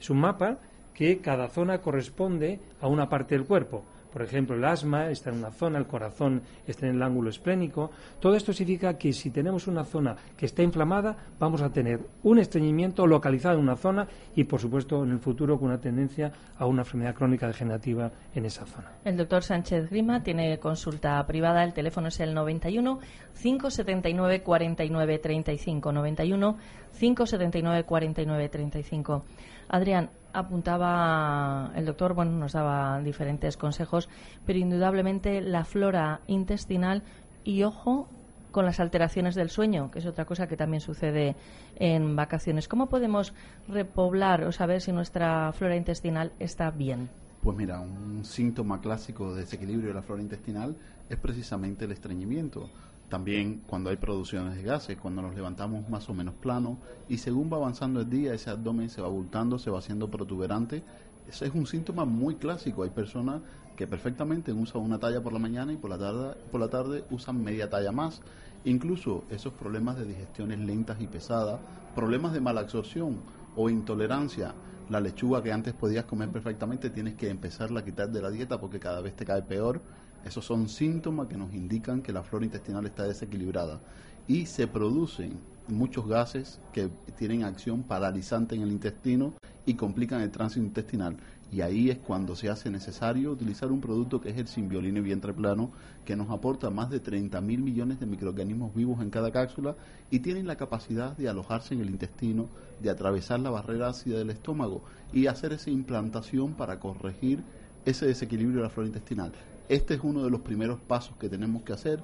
Es 0.00 0.10
un 0.10 0.18
mapa 0.18 0.58
que 0.92 1.18
cada 1.18 1.48
zona 1.48 1.78
corresponde 1.78 2.58
a 2.80 2.88
una 2.88 3.08
parte 3.08 3.36
del 3.36 3.46
cuerpo. 3.46 3.84
Por 4.12 4.22
ejemplo, 4.22 4.56
el 4.56 4.64
asma 4.64 5.08
está 5.10 5.30
en 5.30 5.38
una 5.38 5.50
zona, 5.50 5.78
el 5.78 5.86
corazón 5.86 6.42
está 6.66 6.86
en 6.86 6.96
el 6.96 7.02
ángulo 7.02 7.30
esplénico. 7.30 7.90
Todo 8.20 8.34
esto 8.34 8.52
significa 8.52 8.98
que 8.98 9.12
si 9.12 9.30
tenemos 9.30 9.66
una 9.66 9.84
zona 9.84 10.16
que 10.36 10.46
está 10.46 10.62
inflamada, 10.62 11.16
vamos 11.38 11.62
a 11.62 11.70
tener 11.70 12.00
un 12.22 12.38
estreñimiento 12.38 13.06
localizado 13.06 13.56
en 13.56 13.62
una 13.62 13.76
zona 13.76 14.06
y, 14.34 14.44
por 14.44 14.60
supuesto, 14.60 15.02
en 15.04 15.12
el 15.12 15.18
futuro 15.18 15.58
con 15.58 15.68
una 15.68 15.80
tendencia 15.80 16.32
a 16.58 16.66
una 16.66 16.82
enfermedad 16.82 17.14
crónica 17.14 17.46
degenerativa 17.46 18.10
en 18.34 18.44
esa 18.44 18.66
zona. 18.66 18.92
El 19.04 19.16
doctor 19.16 19.42
Sánchez 19.42 19.90
Grima 19.90 20.22
tiene 20.22 20.58
consulta 20.58 21.24
privada. 21.26 21.64
El 21.64 21.72
teléfono 21.72 22.08
es 22.08 22.20
el 22.20 22.34
91 22.34 22.98
579 23.40 24.42
49 24.42 25.18
35. 25.18 25.92
91 25.92 26.56
579 26.98 27.84
49 27.84 28.48
35. 28.48 29.24
Adrián, 29.68 30.10
apuntaba 30.32 31.72
el 31.74 31.86
doctor, 31.86 32.14
bueno, 32.14 32.32
nos 32.32 32.52
daba 32.52 33.00
diferentes 33.00 33.56
consejos, 33.56 34.08
pero 34.46 34.58
indudablemente 34.58 35.40
la 35.40 35.64
flora 35.64 36.20
intestinal 36.26 37.02
y 37.44 37.62
ojo 37.62 38.08
con 38.50 38.66
las 38.66 38.80
alteraciones 38.80 39.34
del 39.34 39.50
sueño, 39.50 39.90
que 39.90 39.98
es 39.98 40.06
otra 40.06 40.24
cosa 40.24 40.46
que 40.46 40.56
también 40.56 40.80
sucede 40.80 41.34
en 41.76 42.14
vacaciones. 42.14 42.68
¿Cómo 42.68 42.88
podemos 42.88 43.32
repoblar 43.66 44.44
o 44.44 44.52
saber 44.52 44.80
si 44.80 44.92
nuestra 44.92 45.52
flora 45.52 45.76
intestinal 45.76 46.32
está 46.38 46.70
bien? 46.70 47.08
Pues 47.42 47.56
mira, 47.56 47.80
un 47.80 48.24
síntoma 48.24 48.80
clásico 48.80 49.34
de 49.34 49.40
desequilibrio 49.40 49.88
de 49.88 49.94
la 49.94 50.02
flora 50.02 50.22
intestinal 50.22 50.76
es 51.08 51.18
precisamente 51.18 51.86
el 51.86 51.92
estreñimiento. 51.92 52.68
También 53.12 53.60
cuando 53.66 53.90
hay 53.90 53.98
producciones 53.98 54.56
de 54.56 54.62
gases, 54.62 54.96
cuando 54.96 55.20
nos 55.20 55.34
levantamos 55.34 55.86
más 55.90 56.08
o 56.08 56.14
menos 56.14 56.32
plano 56.32 56.78
y 57.10 57.18
según 57.18 57.52
va 57.52 57.58
avanzando 57.58 58.00
el 58.00 58.08
día, 58.08 58.32
ese 58.32 58.48
abdomen 58.48 58.88
se 58.88 59.02
va 59.02 59.08
abultando, 59.08 59.58
se 59.58 59.70
va 59.70 59.80
haciendo 59.80 60.10
protuberante. 60.10 60.82
Ese 61.28 61.44
es 61.44 61.54
un 61.54 61.66
síntoma 61.66 62.06
muy 62.06 62.36
clásico. 62.36 62.84
Hay 62.84 62.88
personas 62.88 63.42
que 63.76 63.86
perfectamente 63.86 64.50
usan 64.54 64.80
una 64.80 64.98
talla 64.98 65.22
por 65.22 65.34
la 65.34 65.38
mañana 65.38 65.74
y 65.74 65.76
por 65.76 65.90
la 65.90 65.98
tarde, 65.98 66.36
por 66.50 66.58
la 66.58 66.68
tarde 66.68 67.04
usan 67.10 67.44
media 67.44 67.68
talla 67.68 67.92
más. 67.92 68.22
Incluso 68.64 69.24
esos 69.28 69.52
problemas 69.52 69.98
de 69.98 70.06
digestiones 70.06 70.60
lentas 70.60 70.98
y 71.02 71.06
pesadas, 71.06 71.60
problemas 71.94 72.32
de 72.32 72.40
mala 72.40 72.62
absorción 72.62 73.18
o 73.56 73.68
intolerancia. 73.68 74.54
La 74.88 75.00
lechuga 75.00 75.42
que 75.42 75.52
antes 75.52 75.74
podías 75.74 76.06
comer 76.06 76.30
perfectamente 76.30 76.88
tienes 76.88 77.16
que 77.16 77.28
empezarla 77.28 77.80
a 77.80 77.84
quitar 77.84 78.10
de 78.10 78.22
la 78.22 78.30
dieta 78.30 78.58
porque 78.58 78.80
cada 78.80 79.02
vez 79.02 79.14
te 79.14 79.26
cae 79.26 79.42
peor. 79.42 79.82
Esos 80.24 80.44
son 80.44 80.68
síntomas 80.68 81.28
que 81.28 81.36
nos 81.36 81.52
indican 81.52 82.02
que 82.02 82.12
la 82.12 82.22
flora 82.22 82.44
intestinal 82.44 82.86
está 82.86 83.06
desequilibrada 83.06 83.80
y 84.28 84.46
se 84.46 84.66
producen 84.66 85.38
muchos 85.68 86.06
gases 86.06 86.60
que 86.72 86.90
tienen 87.18 87.44
acción 87.44 87.82
paralizante 87.82 88.54
en 88.54 88.62
el 88.62 88.72
intestino 88.72 89.34
y 89.66 89.74
complican 89.74 90.20
el 90.20 90.30
tránsito 90.30 90.64
intestinal. 90.64 91.16
Y 91.52 91.60
ahí 91.60 91.90
es 91.90 91.98
cuando 91.98 92.34
se 92.34 92.48
hace 92.48 92.70
necesario 92.70 93.32
utilizar 93.32 93.70
un 93.70 93.80
producto 93.80 94.20
que 94.20 94.30
es 94.30 94.38
el 94.38 94.48
Simbioline 94.48 95.00
vientre 95.02 95.34
plano, 95.34 95.70
que 96.04 96.16
nos 96.16 96.30
aporta 96.30 96.70
más 96.70 96.88
de 96.88 96.98
30 96.98 97.40
mil 97.40 97.62
millones 97.62 98.00
de 98.00 98.06
microorganismos 98.06 98.74
vivos 98.74 99.02
en 99.02 99.10
cada 99.10 99.30
cápsula 99.30 99.76
y 100.10 100.20
tienen 100.20 100.46
la 100.46 100.56
capacidad 100.56 101.16
de 101.16 101.28
alojarse 101.28 101.74
en 101.74 101.80
el 101.80 101.90
intestino, 101.90 102.48
de 102.80 102.90
atravesar 102.90 103.40
la 103.40 103.50
barrera 103.50 103.88
ácida 103.88 104.18
del 104.18 104.30
estómago 104.30 104.82
y 105.12 105.26
hacer 105.26 105.52
esa 105.52 105.70
implantación 105.70 106.54
para 106.54 106.80
corregir 106.80 107.42
ese 107.84 108.06
desequilibrio 108.06 108.58
de 108.58 108.64
la 108.64 108.70
flora 108.70 108.88
intestinal. 108.88 109.32
Este 109.68 109.94
es 109.94 110.00
uno 110.02 110.22
de 110.24 110.30
los 110.30 110.40
primeros 110.40 110.80
pasos 110.80 111.16
que 111.16 111.28
tenemos 111.28 111.62
que 111.62 111.72
hacer, 111.72 112.02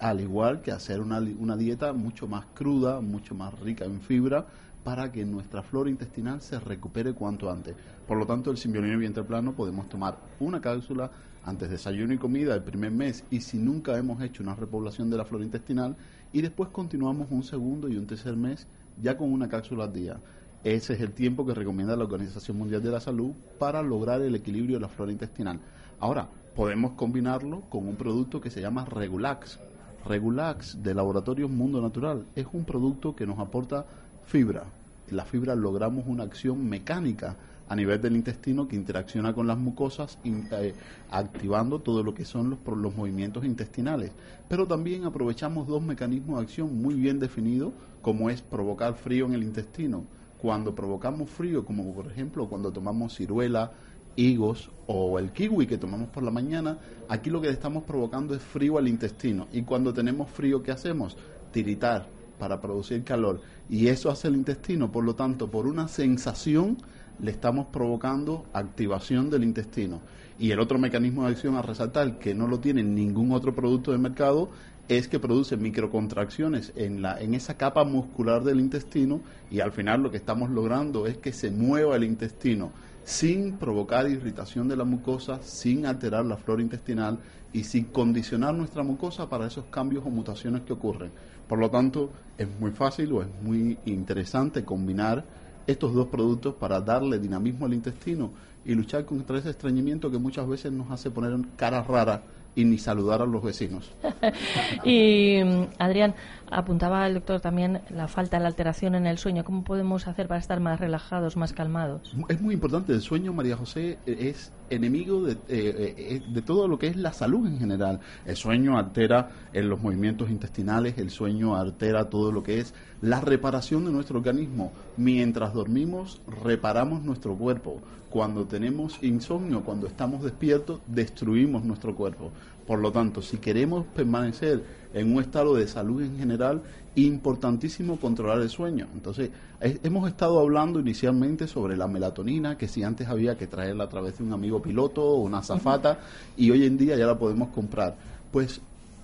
al 0.00 0.20
igual 0.20 0.62
que 0.62 0.72
hacer 0.72 1.00
una, 1.00 1.18
una 1.38 1.56
dieta 1.56 1.92
mucho 1.92 2.26
más 2.26 2.46
cruda, 2.54 3.00
mucho 3.00 3.34
más 3.34 3.58
rica 3.60 3.84
en 3.84 4.00
fibra, 4.00 4.46
para 4.82 5.10
que 5.10 5.24
nuestra 5.24 5.62
flora 5.62 5.88
intestinal 5.88 6.42
se 6.42 6.60
recupere 6.60 7.14
cuanto 7.14 7.50
antes. 7.50 7.74
Por 8.06 8.18
lo 8.18 8.26
tanto, 8.26 8.50
el 8.50 8.58
simbiolino 8.58 8.98
vientre 8.98 9.24
plano 9.24 9.52
podemos 9.52 9.88
tomar 9.88 10.18
una 10.40 10.60
cápsula 10.60 11.10
antes 11.44 11.68
de 11.68 11.76
desayuno 11.76 12.12
y 12.12 12.18
comida 12.18 12.54
el 12.54 12.62
primer 12.62 12.90
mes 12.90 13.24
y 13.30 13.40
si 13.40 13.58
nunca 13.58 13.96
hemos 13.96 14.22
hecho 14.22 14.42
una 14.42 14.54
repoblación 14.54 15.10
de 15.10 15.16
la 15.16 15.24
flora 15.24 15.44
intestinal 15.44 15.96
y 16.32 16.42
después 16.42 16.70
continuamos 16.70 17.28
un 17.30 17.42
segundo 17.42 17.88
y 17.88 17.96
un 17.96 18.06
tercer 18.06 18.36
mes 18.36 18.66
ya 19.02 19.16
con 19.16 19.32
una 19.32 19.48
cápsula 19.48 19.84
al 19.84 19.92
día. 19.92 20.18
Ese 20.62 20.94
es 20.94 21.00
el 21.00 21.12
tiempo 21.12 21.44
que 21.44 21.54
recomienda 21.54 21.96
la 21.96 22.04
Organización 22.04 22.56
Mundial 22.56 22.82
de 22.82 22.90
la 22.90 23.00
Salud 23.00 23.32
para 23.58 23.82
lograr 23.82 24.22
el 24.22 24.34
equilibrio 24.34 24.76
de 24.76 24.80
la 24.80 24.88
flora 24.88 25.12
intestinal. 25.12 25.60
Ahora, 26.00 26.28
podemos 26.54 26.92
combinarlo 26.92 27.62
con 27.68 27.88
un 27.88 27.96
producto 27.96 28.40
que 28.40 28.50
se 28.50 28.60
llama 28.60 28.84
Regulax. 28.84 29.58
Regulax 30.06 30.82
de 30.82 30.94
Laboratorio 30.94 31.48
Mundo 31.48 31.80
Natural 31.80 32.24
es 32.36 32.46
un 32.52 32.64
producto 32.64 33.16
que 33.16 33.26
nos 33.26 33.38
aporta 33.38 33.86
fibra. 34.26 34.64
La 35.10 35.24
fibra 35.24 35.54
logramos 35.54 36.04
una 36.06 36.24
acción 36.24 36.68
mecánica 36.68 37.36
a 37.68 37.74
nivel 37.74 38.00
del 38.00 38.16
intestino 38.16 38.68
que 38.68 38.76
interacciona 38.76 39.32
con 39.32 39.46
las 39.46 39.58
mucosas, 39.58 40.18
eh, 40.24 40.74
activando 41.10 41.80
todo 41.80 42.02
lo 42.02 42.14
que 42.14 42.24
son 42.24 42.50
los, 42.50 42.58
los 42.76 42.94
movimientos 42.94 43.44
intestinales. 43.44 44.12
Pero 44.48 44.66
también 44.66 45.04
aprovechamos 45.04 45.66
dos 45.66 45.82
mecanismos 45.82 46.38
de 46.38 46.42
acción 46.44 46.80
muy 46.80 46.94
bien 46.94 47.18
definidos, 47.18 47.72
como 48.02 48.28
es 48.28 48.42
provocar 48.42 48.94
frío 48.94 49.26
en 49.26 49.34
el 49.34 49.42
intestino. 49.42 50.04
Cuando 50.40 50.74
provocamos 50.74 51.30
frío, 51.30 51.64
como 51.64 51.94
por 51.94 52.06
ejemplo 52.06 52.46
cuando 52.48 52.70
tomamos 52.70 53.16
ciruela, 53.16 53.72
higos 54.16 54.70
o 54.86 55.18
el 55.18 55.32
kiwi 55.32 55.66
que 55.66 55.78
tomamos 55.78 56.08
por 56.08 56.22
la 56.22 56.30
mañana, 56.30 56.78
aquí 57.08 57.30
lo 57.30 57.40
que 57.40 57.48
estamos 57.48 57.84
provocando 57.84 58.34
es 58.34 58.42
frío 58.42 58.78
al 58.78 58.88
intestino. 58.88 59.48
Y 59.52 59.62
cuando 59.62 59.92
tenemos 59.92 60.30
frío, 60.30 60.62
¿qué 60.62 60.72
hacemos? 60.72 61.16
Tiritar 61.52 62.06
para 62.38 62.60
producir 62.60 63.02
calor. 63.04 63.40
Y 63.70 63.88
eso 63.88 64.10
hace 64.10 64.28
el 64.28 64.36
intestino, 64.36 64.92
por 64.92 65.04
lo 65.04 65.14
tanto, 65.14 65.50
por 65.50 65.66
una 65.66 65.88
sensación 65.88 66.78
le 67.20 67.30
estamos 67.30 67.66
provocando 67.66 68.44
activación 68.52 69.30
del 69.30 69.44
intestino. 69.44 70.00
Y 70.38 70.50
el 70.50 70.58
otro 70.58 70.78
mecanismo 70.78 71.24
de 71.24 71.30
acción 71.30 71.56
a 71.56 71.62
resaltar, 71.62 72.18
que 72.18 72.34
no 72.34 72.48
lo 72.48 72.58
tiene 72.58 72.82
ningún 72.82 73.32
otro 73.32 73.54
producto 73.54 73.92
de 73.92 73.98
mercado, 73.98 74.50
es 74.88 75.08
que 75.08 75.18
produce 75.18 75.56
microcontracciones 75.56 76.72
en, 76.76 77.00
la, 77.00 77.18
en 77.20 77.34
esa 77.34 77.56
capa 77.56 77.84
muscular 77.84 78.44
del 78.44 78.60
intestino 78.60 79.20
y 79.50 79.60
al 79.60 79.72
final 79.72 80.02
lo 80.02 80.10
que 80.10 80.18
estamos 80.18 80.50
logrando 80.50 81.06
es 81.06 81.16
que 81.16 81.32
se 81.32 81.50
mueva 81.50 81.96
el 81.96 82.04
intestino 82.04 82.70
sin 83.04 83.58
provocar 83.58 84.08
irritación 84.08 84.68
de 84.68 84.76
la 84.76 84.84
mucosa, 84.84 85.40
sin 85.42 85.86
alterar 85.86 86.24
la 86.24 86.36
flora 86.36 86.62
intestinal 86.62 87.18
y 87.52 87.64
sin 87.64 87.84
condicionar 87.84 88.54
nuestra 88.54 88.82
mucosa 88.82 89.28
para 89.28 89.46
esos 89.46 89.66
cambios 89.66 90.04
o 90.06 90.10
mutaciones 90.10 90.62
que 90.62 90.72
ocurren. 90.72 91.10
Por 91.48 91.58
lo 91.58 91.70
tanto, 91.70 92.10
es 92.38 92.48
muy 92.58 92.70
fácil 92.70 93.12
o 93.12 93.22
es 93.22 93.28
muy 93.42 93.78
interesante 93.84 94.64
combinar 94.64 95.24
estos 95.66 95.94
dos 95.94 96.08
productos 96.08 96.54
para 96.54 96.80
darle 96.80 97.18
dinamismo 97.18 97.66
al 97.66 97.74
intestino 97.74 98.30
y 98.64 98.74
luchar 98.74 99.04
contra 99.04 99.38
ese 99.38 99.50
estreñimiento 99.50 100.10
que 100.10 100.18
muchas 100.18 100.48
veces 100.48 100.72
nos 100.72 100.90
hace 100.90 101.10
poner 101.10 101.38
cara 101.56 101.82
rara 101.82 102.22
y 102.54 102.64
ni 102.64 102.78
saludar 102.78 103.22
a 103.22 103.26
los 103.26 103.42
vecinos. 103.42 103.92
y 104.84 105.40
Adrián, 105.78 106.14
apuntaba 106.50 107.06
el 107.06 107.14
doctor 107.14 107.40
también 107.40 107.80
la 107.90 108.08
falta, 108.08 108.38
la 108.38 108.48
alteración 108.48 108.94
en 108.94 109.06
el 109.06 109.18
sueño. 109.18 109.44
¿Cómo 109.44 109.64
podemos 109.64 110.06
hacer 110.06 110.28
para 110.28 110.40
estar 110.40 110.60
más 110.60 110.80
relajados, 110.80 111.36
más 111.36 111.52
calmados? 111.52 112.14
Es 112.28 112.40
muy 112.40 112.54
importante. 112.54 112.92
El 112.92 113.02
sueño, 113.02 113.32
María 113.32 113.56
José, 113.56 113.98
es 114.06 114.52
enemigo 114.70 115.22
de, 115.22 115.32
eh, 115.32 115.38
eh, 115.48 116.22
de 116.26 116.42
todo 116.42 116.68
lo 116.68 116.78
que 116.78 116.88
es 116.88 116.96
la 116.96 117.12
salud 117.12 117.46
en 117.46 117.58
general. 117.58 118.00
El 118.24 118.36
sueño 118.36 118.78
altera 118.78 119.30
en 119.52 119.68
los 119.68 119.80
movimientos 119.80 120.30
intestinales, 120.30 120.98
el 120.98 121.10
sueño 121.10 121.56
altera 121.56 122.08
todo 122.08 122.32
lo 122.32 122.42
que 122.42 122.60
es 122.60 122.74
la 123.00 123.20
reparación 123.20 123.84
de 123.84 123.92
nuestro 123.92 124.18
organismo. 124.18 124.72
Mientras 124.96 125.52
dormimos, 125.52 126.20
reparamos 126.42 127.02
nuestro 127.02 127.36
cuerpo. 127.36 127.80
Cuando 128.10 128.44
tenemos 128.46 129.02
insomnio, 129.02 129.64
cuando 129.64 129.86
estamos 129.86 130.22
despiertos, 130.22 130.80
destruimos 130.86 131.64
nuestro 131.64 131.96
cuerpo. 131.96 132.30
Por 132.66 132.78
lo 132.78 132.92
tanto, 132.92 133.20
si 133.20 133.38
queremos 133.38 133.84
permanecer 133.94 134.62
en 134.94 135.12
un 135.12 135.22
estado 135.22 135.54
de 135.54 135.66
salud 135.66 136.02
en 136.02 136.16
general, 136.16 136.62
importantísimo 136.94 137.98
controlar 137.98 138.40
el 138.40 138.48
sueño. 138.48 138.86
Entonces, 138.94 139.30
hemos 139.60 140.08
estado 140.08 140.38
hablando 140.38 140.80
inicialmente 140.80 141.46
sobre 141.46 141.76
la 141.76 141.88
melatonina, 141.88 142.56
que 142.56 142.68
si 142.68 142.82
antes 142.82 143.08
había 143.08 143.36
que 143.36 143.46
traerla 143.46 143.84
a 143.84 143.88
través 143.88 144.18
de 144.18 144.24
un 144.24 144.32
amigo 144.32 144.62
piloto 144.62 145.02
o 145.02 145.20
una 145.20 145.42
zafata, 145.42 145.98
y 146.36 146.50
hoy 146.50 146.64
en 146.64 146.78
día 146.78 146.96
ya 146.96 147.06
la 147.06 147.18
podemos 147.18 147.48
comprar. 147.48 147.96
Pues 148.30 148.60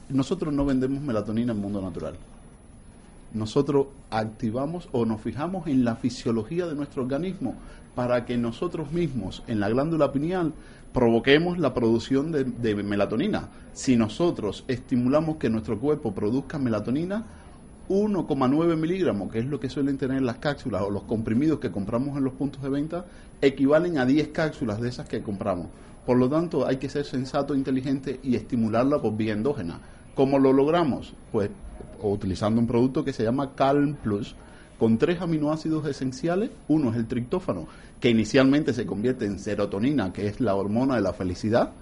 nosotros 0.09 0.55
no 0.55 0.65
vendemos 0.65 1.03
melatonina 1.03 1.53
en 1.53 1.59
mundo 1.59 1.83
natural. 1.83 2.15
Nosotros 3.33 3.87
activamos 4.11 4.89
o 4.93 5.05
nos 5.05 5.21
fijamos 5.21 5.67
en 5.69 5.85
la 5.85 5.97
fisiología 5.97 6.67
de 6.67 6.75
nuestro 6.75 7.03
organismo 7.03 7.55
para 7.95 8.25
que 8.25 8.37
nosotros 8.37 8.93
mismos 8.93 9.43
en 9.47 9.61
la 9.61 9.69
glándula 9.69 10.13
pineal 10.13 10.53
provoquemos 10.93 11.59
la 11.59 11.75
producción 11.75 12.33
de, 12.33 12.75
melatonina. 12.75 13.49
Si 13.73 13.97
nosotros 13.97 14.65
estimulamos 14.69 15.37
que 15.37 15.51
nuestro 15.51 15.79
cuerpo 15.79 16.13
produzca 16.13 16.59
melatonina, 16.59 17.25
1,9 17.89 18.77
miligramos, 18.77 19.33
que 19.33 19.41
es 19.41 19.47
lo 19.47 19.59
que 19.59 19.69
suelen 19.69 19.99
tener 19.99 20.23
las 20.23 20.37
cápsulas 20.37 20.83
o 20.83 20.91
los 20.91 21.03
comprimidos 21.05 21.59
que 21.59 21.71
compramos 21.71 22.17
en 22.17 22.25
los 22.25 22.35
puntos 22.35 22.63
de 22.63 22.69
venta, 22.69 23.05
equivalen 23.41 23.99
a 23.99 24.07
10 24.07 24.29
cápsulas 24.29 24.81
de 24.81 24.89
esas 24.89 25.09
que 25.09 25.23
compramos. 25.23 25.67
Por 26.07 26.17
lo 26.17 26.29
tanto, 26.29 26.67
hay 26.67 26.77
que 26.77 26.89
ser 26.89 27.05
sensato, 27.05 27.55
inteligente 27.55 28.21
y 28.23 28.37
estimularla 28.37 29.01
por 29.01 29.17
vía 29.17 29.33
endógena. 29.33 29.81
¿Cómo 30.15 30.39
lo 30.39 30.53
logramos? 30.53 31.15
Pues 31.31 31.51
utilizando 32.03 32.61
un 32.61 32.67
producto 32.67 33.05
que 33.05 33.13
se 33.13 33.23
llama 33.23 33.55
Calm 33.55 33.95
Plus, 33.95 34.35
con 34.81 34.97
tres 34.97 35.21
aminoácidos 35.21 35.87
esenciales. 35.87 36.49
Uno 36.67 36.91
es 36.91 36.97
el 36.97 37.07
triptófano, 37.07 37.69
que 38.01 38.09
inicialmente 38.09 38.73
se 38.73 38.87
convierte 38.87 39.27
en 39.27 39.39
serotonina, 39.39 40.11
que 40.11 40.27
es 40.27 40.41
la 40.41 40.55
hormona 40.55 40.95
de 40.95 41.03
la 41.03 41.13
felicidad. 41.13 41.73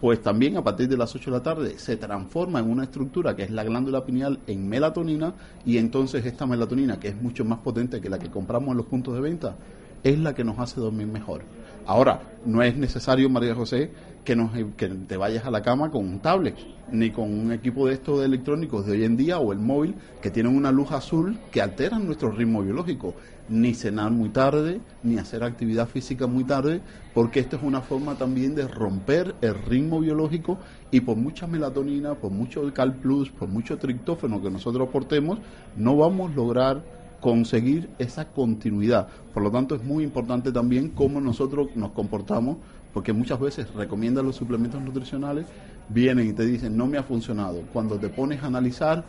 Pues 0.00 0.22
también 0.22 0.56
a 0.56 0.64
partir 0.64 0.88
de 0.88 0.96
las 0.96 1.14
8 1.14 1.30
de 1.30 1.36
la 1.36 1.42
tarde 1.42 1.78
se 1.78 1.98
transforma 1.98 2.60
en 2.60 2.70
una 2.70 2.84
estructura 2.84 3.36
que 3.36 3.42
es 3.42 3.50
la 3.50 3.64
glándula 3.64 4.06
pineal 4.06 4.38
en 4.46 4.66
melatonina 4.66 5.34
y 5.66 5.76
entonces 5.76 6.24
esta 6.24 6.46
melatonina, 6.46 6.98
que 6.98 7.08
es 7.08 7.20
mucho 7.20 7.44
más 7.44 7.58
potente 7.58 8.00
que 8.00 8.08
la 8.08 8.18
que 8.18 8.30
compramos 8.30 8.70
en 8.70 8.78
los 8.78 8.86
puntos 8.86 9.12
de 9.12 9.20
venta, 9.20 9.54
es 10.02 10.18
la 10.18 10.34
que 10.34 10.44
nos 10.44 10.58
hace 10.58 10.80
dormir 10.80 11.06
mejor. 11.06 11.42
Ahora, 11.88 12.20
no 12.44 12.62
es 12.62 12.76
necesario, 12.76 13.30
María 13.30 13.54
José, 13.54 13.90
que, 14.22 14.36
nos, 14.36 14.50
que 14.76 14.88
te 14.88 15.16
vayas 15.16 15.46
a 15.46 15.50
la 15.50 15.62
cama 15.62 15.90
con 15.90 16.04
un 16.04 16.18
tablet, 16.20 16.54
ni 16.92 17.10
con 17.10 17.32
un 17.32 17.50
equipo 17.50 17.86
de 17.86 17.94
estos 17.94 18.22
electrónicos 18.22 18.84
de 18.84 18.92
hoy 18.92 19.04
en 19.04 19.16
día 19.16 19.38
o 19.38 19.54
el 19.54 19.58
móvil 19.58 19.94
que 20.20 20.30
tienen 20.30 20.54
una 20.54 20.70
luz 20.70 20.92
azul 20.92 21.38
que 21.50 21.62
alteran 21.62 22.04
nuestro 22.04 22.30
ritmo 22.30 22.62
biológico. 22.62 23.14
Ni 23.48 23.72
cenar 23.72 24.10
muy 24.10 24.28
tarde, 24.28 24.82
ni 25.02 25.16
hacer 25.16 25.42
actividad 25.42 25.88
física 25.88 26.26
muy 26.26 26.44
tarde, 26.44 26.82
porque 27.14 27.40
esto 27.40 27.56
es 27.56 27.62
una 27.62 27.80
forma 27.80 28.16
también 28.16 28.54
de 28.54 28.68
romper 28.68 29.34
el 29.40 29.54
ritmo 29.54 30.00
biológico 30.00 30.58
y 30.90 31.00
por 31.00 31.16
mucha 31.16 31.46
melatonina, 31.46 32.16
por 32.16 32.30
mucho 32.30 32.70
Cal 32.74 32.96
Plus, 32.96 33.30
por 33.30 33.48
mucho 33.48 33.78
triptófano 33.78 34.42
que 34.42 34.50
nosotros 34.50 34.90
aportemos, 34.90 35.38
no 35.74 35.96
vamos 35.96 36.32
a 36.32 36.34
lograr 36.34 36.97
conseguir 37.20 37.88
esa 37.98 38.26
continuidad. 38.26 39.08
Por 39.34 39.42
lo 39.42 39.50
tanto, 39.50 39.74
es 39.74 39.84
muy 39.84 40.04
importante 40.04 40.52
también 40.52 40.90
cómo 40.90 41.20
nosotros 41.20 41.68
nos 41.74 41.92
comportamos 41.92 42.58
porque 42.92 43.12
muchas 43.12 43.38
veces 43.38 43.72
recomiendan 43.74 44.26
los 44.26 44.36
suplementos 44.36 44.80
nutricionales, 44.82 45.46
vienen 45.88 46.28
y 46.28 46.32
te 46.32 46.46
dicen 46.46 46.76
no 46.76 46.86
me 46.86 46.98
ha 46.98 47.02
funcionado. 47.02 47.62
Cuando 47.72 47.98
te 47.98 48.08
pones 48.08 48.42
a 48.42 48.46
analizar, 48.46 49.04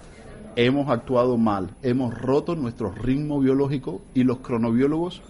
hemos 0.56 0.90
actuado 0.90 1.38
mal, 1.38 1.70
hemos 1.82 2.14
roto 2.14 2.56
nuestro 2.56 2.92
ritmo 2.92 3.40
biológico 3.40 4.02
y 4.14 4.24
los 4.24 4.40
cronobiólogos 4.40 5.22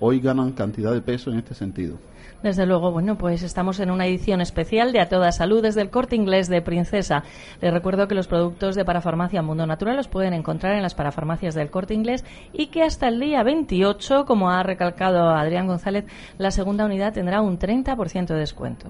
hoy 0.00 0.20
ganan 0.20 0.52
cantidad 0.52 0.92
de 0.92 1.00
peso 1.00 1.30
en 1.30 1.38
este 1.38 1.54
sentido. 1.54 1.96
Desde 2.42 2.66
luego, 2.66 2.92
bueno, 2.92 3.18
pues 3.18 3.42
estamos 3.42 3.80
en 3.80 3.90
una 3.90 4.06
edición 4.06 4.40
especial 4.40 4.92
de 4.92 5.00
A 5.00 5.08
Toda 5.08 5.32
Salud 5.32 5.62
desde 5.62 5.82
el 5.82 5.90
Corte 5.90 6.14
Inglés 6.14 6.48
de 6.48 6.62
Princesa. 6.62 7.24
Les 7.60 7.72
recuerdo 7.72 8.06
que 8.06 8.14
los 8.14 8.28
productos 8.28 8.76
de 8.76 8.84
Parafarmacia 8.84 9.42
Mundo 9.42 9.66
Natural 9.66 9.96
los 9.96 10.06
pueden 10.06 10.34
encontrar 10.34 10.76
en 10.76 10.82
las 10.82 10.94
parafarmacias 10.94 11.56
del 11.56 11.70
Corte 11.70 11.94
Inglés 11.94 12.24
y 12.52 12.68
que 12.68 12.82
hasta 12.82 13.08
el 13.08 13.18
día 13.18 13.42
28, 13.42 14.24
como 14.24 14.50
ha 14.50 14.62
recalcado 14.62 15.30
Adrián 15.30 15.66
González, 15.66 16.04
la 16.38 16.52
segunda 16.52 16.84
unidad 16.84 17.12
tendrá 17.12 17.40
un 17.40 17.58
30% 17.58 18.26
de 18.26 18.38
descuento. 18.38 18.88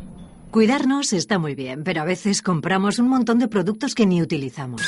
Cuidarnos 0.51 1.13
está 1.13 1.39
muy 1.39 1.55
bien, 1.55 1.85
pero 1.85 2.03
a 2.03 2.05
veces 2.05 2.43
compramos 2.43 2.99
un 2.99 3.09
montón 3.09 3.39
de 3.39 3.49
productos 3.49 3.95
que 3.95 4.07
ni 4.07 4.23
utilizamos. 4.23 4.83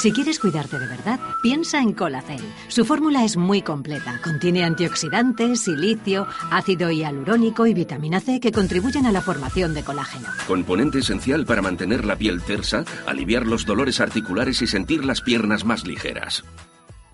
Si 0.00 0.12
quieres 0.12 0.38
cuidarte 0.38 0.78
de 0.78 0.86
verdad, 0.86 1.20
piensa 1.42 1.78
en 1.78 1.92
Colacel. 1.92 2.40
Su 2.68 2.86
fórmula 2.86 3.22
es 3.22 3.36
muy 3.36 3.60
completa. 3.60 4.18
Contiene 4.24 4.64
antioxidantes, 4.64 5.60
silicio, 5.60 6.26
ácido 6.50 6.90
hialurónico 6.90 7.66
y 7.66 7.74
vitamina 7.74 8.20
C 8.20 8.40
que 8.40 8.50
contribuyen 8.50 9.04
a 9.04 9.12
la 9.12 9.20
formación 9.20 9.74
de 9.74 9.82
colágeno. 9.82 10.28
Componente 10.46 11.00
esencial 11.00 11.44
para 11.44 11.60
mantener 11.60 12.06
la 12.06 12.16
piel 12.16 12.40
tersa, 12.40 12.86
aliviar 13.06 13.46
los 13.46 13.66
dolores 13.66 14.00
articulares 14.00 14.62
y 14.62 14.66
sentir 14.66 15.04
las 15.04 15.20
piernas 15.20 15.66
más 15.66 15.86
ligeras. 15.86 16.44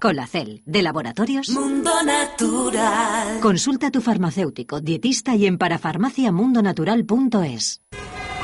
Colacel, 0.01 0.63
de 0.65 0.83
Laboratorios 0.83 1.49
Mundo 1.49 1.91
Natural. 2.05 3.41
Consulta 3.41 3.89
a 3.89 3.91
tu 3.91 4.01
farmacéutico, 4.01 4.81
dietista 4.81 5.35
y 5.35 5.47
en 5.47 5.59
parafarmaciamundonatural.es. 5.59 7.83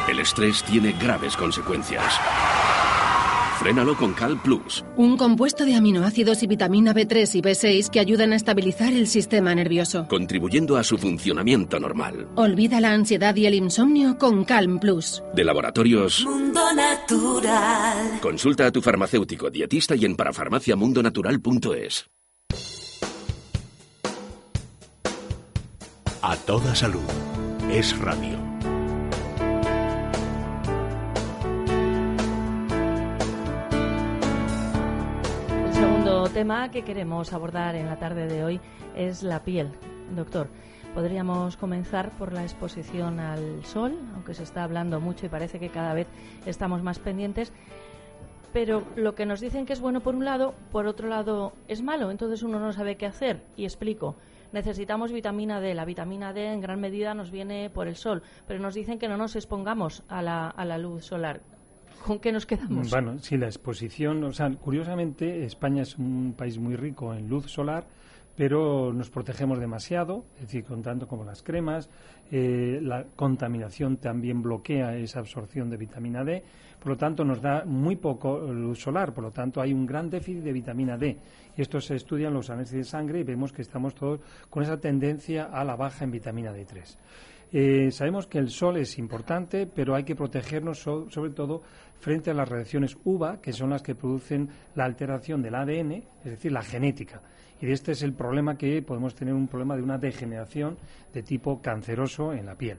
El 0.08 0.18
estrés 0.18 0.64
tiene 0.64 0.96
graves 1.00 1.36
consecuencias. 1.36 2.18
Frénalo 3.62 3.96
con 3.96 4.12
Cal 4.12 4.42
Plus. 4.42 4.84
Un 4.96 5.16
compuesto 5.16 5.64
de 5.64 5.76
aminoácidos 5.76 6.42
y 6.42 6.48
vitamina 6.48 6.92
B3 6.92 7.36
y 7.36 7.42
B6 7.42 7.90
que 7.90 8.00
ayudan 8.00 8.32
a 8.32 8.36
estabilizar 8.36 8.92
el 8.92 9.06
sistema 9.06 9.54
nervioso. 9.54 10.08
Contribuyendo 10.08 10.76
a 10.76 10.82
su 10.82 10.98
funcionamiento 10.98 11.78
normal. 11.78 12.26
Olvida 12.34 12.80
la 12.80 12.90
ansiedad 12.90 13.36
y 13.36 13.46
el 13.46 13.54
insomnio 13.54 14.18
con 14.18 14.44
Calm 14.44 14.80
Plus. 14.80 15.22
De 15.32 15.44
laboratorios. 15.44 16.24
Mundo 16.24 16.60
Natural. 16.74 18.18
Consulta 18.20 18.66
a 18.66 18.72
tu 18.72 18.82
farmacéutico, 18.82 19.48
dietista 19.48 19.94
y 19.94 20.06
en 20.06 20.16
parafarmaciamundonatural.es. 20.16 22.06
A 26.20 26.36
toda 26.36 26.74
salud. 26.74 27.00
Es 27.70 27.96
radio. 27.96 28.41
Tema 36.42 36.72
que 36.72 36.82
queremos 36.82 37.32
abordar 37.32 37.76
en 37.76 37.86
la 37.86 38.00
tarde 38.00 38.26
de 38.26 38.42
hoy 38.42 38.60
es 38.96 39.22
la 39.22 39.44
piel. 39.44 39.68
Doctor, 40.16 40.48
podríamos 40.92 41.56
comenzar 41.56 42.10
por 42.18 42.32
la 42.32 42.42
exposición 42.42 43.20
al 43.20 43.64
sol, 43.64 43.96
aunque 44.12 44.34
se 44.34 44.42
está 44.42 44.64
hablando 44.64 44.98
mucho 44.98 45.24
y 45.24 45.28
parece 45.28 45.60
que 45.60 45.68
cada 45.68 45.94
vez 45.94 46.08
estamos 46.44 46.82
más 46.82 46.98
pendientes. 46.98 47.52
Pero 48.52 48.82
lo 48.96 49.14
que 49.14 49.24
nos 49.24 49.38
dicen 49.38 49.66
que 49.66 49.72
es 49.72 49.80
bueno 49.80 50.00
por 50.00 50.16
un 50.16 50.24
lado, 50.24 50.52
por 50.72 50.88
otro 50.88 51.06
lado 51.06 51.52
es 51.68 51.80
malo. 51.80 52.10
Entonces 52.10 52.42
uno 52.42 52.58
no 52.58 52.72
sabe 52.72 52.96
qué 52.96 53.06
hacer. 53.06 53.44
Y 53.56 53.62
explico. 53.62 54.16
Necesitamos 54.50 55.12
vitamina 55.12 55.60
D. 55.60 55.74
La 55.74 55.84
vitamina 55.84 56.32
D 56.32 56.52
en 56.52 56.60
gran 56.60 56.80
medida 56.80 57.14
nos 57.14 57.30
viene 57.30 57.70
por 57.70 57.86
el 57.86 57.94
sol. 57.94 58.24
Pero 58.48 58.58
nos 58.58 58.74
dicen 58.74 58.98
que 58.98 59.06
no 59.06 59.16
nos 59.16 59.36
expongamos 59.36 60.02
a 60.08 60.22
la, 60.22 60.48
a 60.48 60.64
la 60.64 60.76
luz 60.76 61.04
solar. 61.04 61.40
¿Con 62.04 62.18
qué 62.18 62.32
nos 62.32 62.46
quedamos? 62.46 62.90
Bueno, 62.90 63.18
sí, 63.18 63.36
la 63.36 63.46
exposición, 63.46 64.24
o 64.24 64.32
sea, 64.32 64.50
curiosamente 64.50 65.44
España 65.44 65.82
es 65.82 65.96
un 65.98 66.34
país 66.36 66.58
muy 66.58 66.76
rico 66.76 67.14
en 67.14 67.28
luz 67.28 67.50
solar, 67.50 67.86
pero 68.36 68.92
nos 68.92 69.10
protegemos 69.10 69.58
demasiado, 69.58 70.24
es 70.36 70.42
decir, 70.42 70.64
con 70.64 70.82
tanto 70.82 71.06
como 71.06 71.24
las 71.24 71.42
cremas, 71.42 71.88
eh, 72.30 72.80
la 72.82 73.04
contaminación 73.14 73.98
también 73.98 74.42
bloquea 74.42 74.96
esa 74.96 75.20
absorción 75.20 75.68
de 75.70 75.76
vitamina 75.76 76.24
D, 76.24 76.42
por 76.82 76.92
lo 76.92 76.96
tanto 76.96 77.24
nos 77.24 77.40
da 77.40 77.64
muy 77.64 77.96
poco 77.96 78.38
luz 78.40 78.80
solar, 78.80 79.12
por 79.14 79.24
lo 79.24 79.30
tanto 79.30 79.60
hay 79.60 79.72
un 79.72 79.86
gran 79.86 80.10
déficit 80.10 80.42
de 80.42 80.52
vitamina 80.52 80.96
D. 80.96 81.16
Y 81.56 81.62
esto 81.62 81.80
se 81.80 81.94
estudia 81.94 82.28
en 82.28 82.34
los 82.34 82.50
análisis 82.50 82.76
de 82.76 82.84
sangre 82.84 83.20
y 83.20 83.22
vemos 83.22 83.52
que 83.52 83.62
estamos 83.62 83.94
todos 83.94 84.20
con 84.50 84.64
esa 84.64 84.80
tendencia 84.80 85.44
a 85.44 85.62
la 85.62 85.76
baja 85.76 86.04
en 86.04 86.10
vitamina 86.10 86.52
D3. 86.52 86.96
Eh, 87.52 87.90
sabemos 87.90 88.26
que 88.26 88.38
el 88.38 88.48
sol 88.50 88.78
es 88.78 88.98
importante, 88.98 89.66
pero 89.66 89.94
hay 89.94 90.04
que 90.04 90.16
protegernos 90.16 90.78
so- 90.80 91.10
sobre 91.10 91.32
todo 91.32 91.62
frente 92.00 92.30
a 92.30 92.34
las 92.34 92.48
reacciones 92.48 92.96
UVA, 93.04 93.40
que 93.40 93.52
son 93.52 93.70
las 93.70 93.82
que 93.82 93.94
producen 93.94 94.48
la 94.74 94.84
alteración 94.86 95.42
del 95.42 95.54
ADN, 95.54 95.92
es 96.24 96.30
decir, 96.30 96.50
la 96.50 96.62
genética. 96.62 97.20
Y 97.60 97.70
este 97.70 97.92
es 97.92 98.02
el 98.02 98.12
problema 98.14 98.56
que 98.56 98.82
podemos 98.82 99.14
tener 99.14 99.34
un 99.34 99.46
problema 99.48 99.76
de 99.76 99.82
una 99.82 99.98
degeneración 99.98 100.76
de 101.12 101.22
tipo 101.22 101.60
canceroso 101.62 102.32
en 102.32 102.46
la 102.46 102.56
piel. 102.56 102.78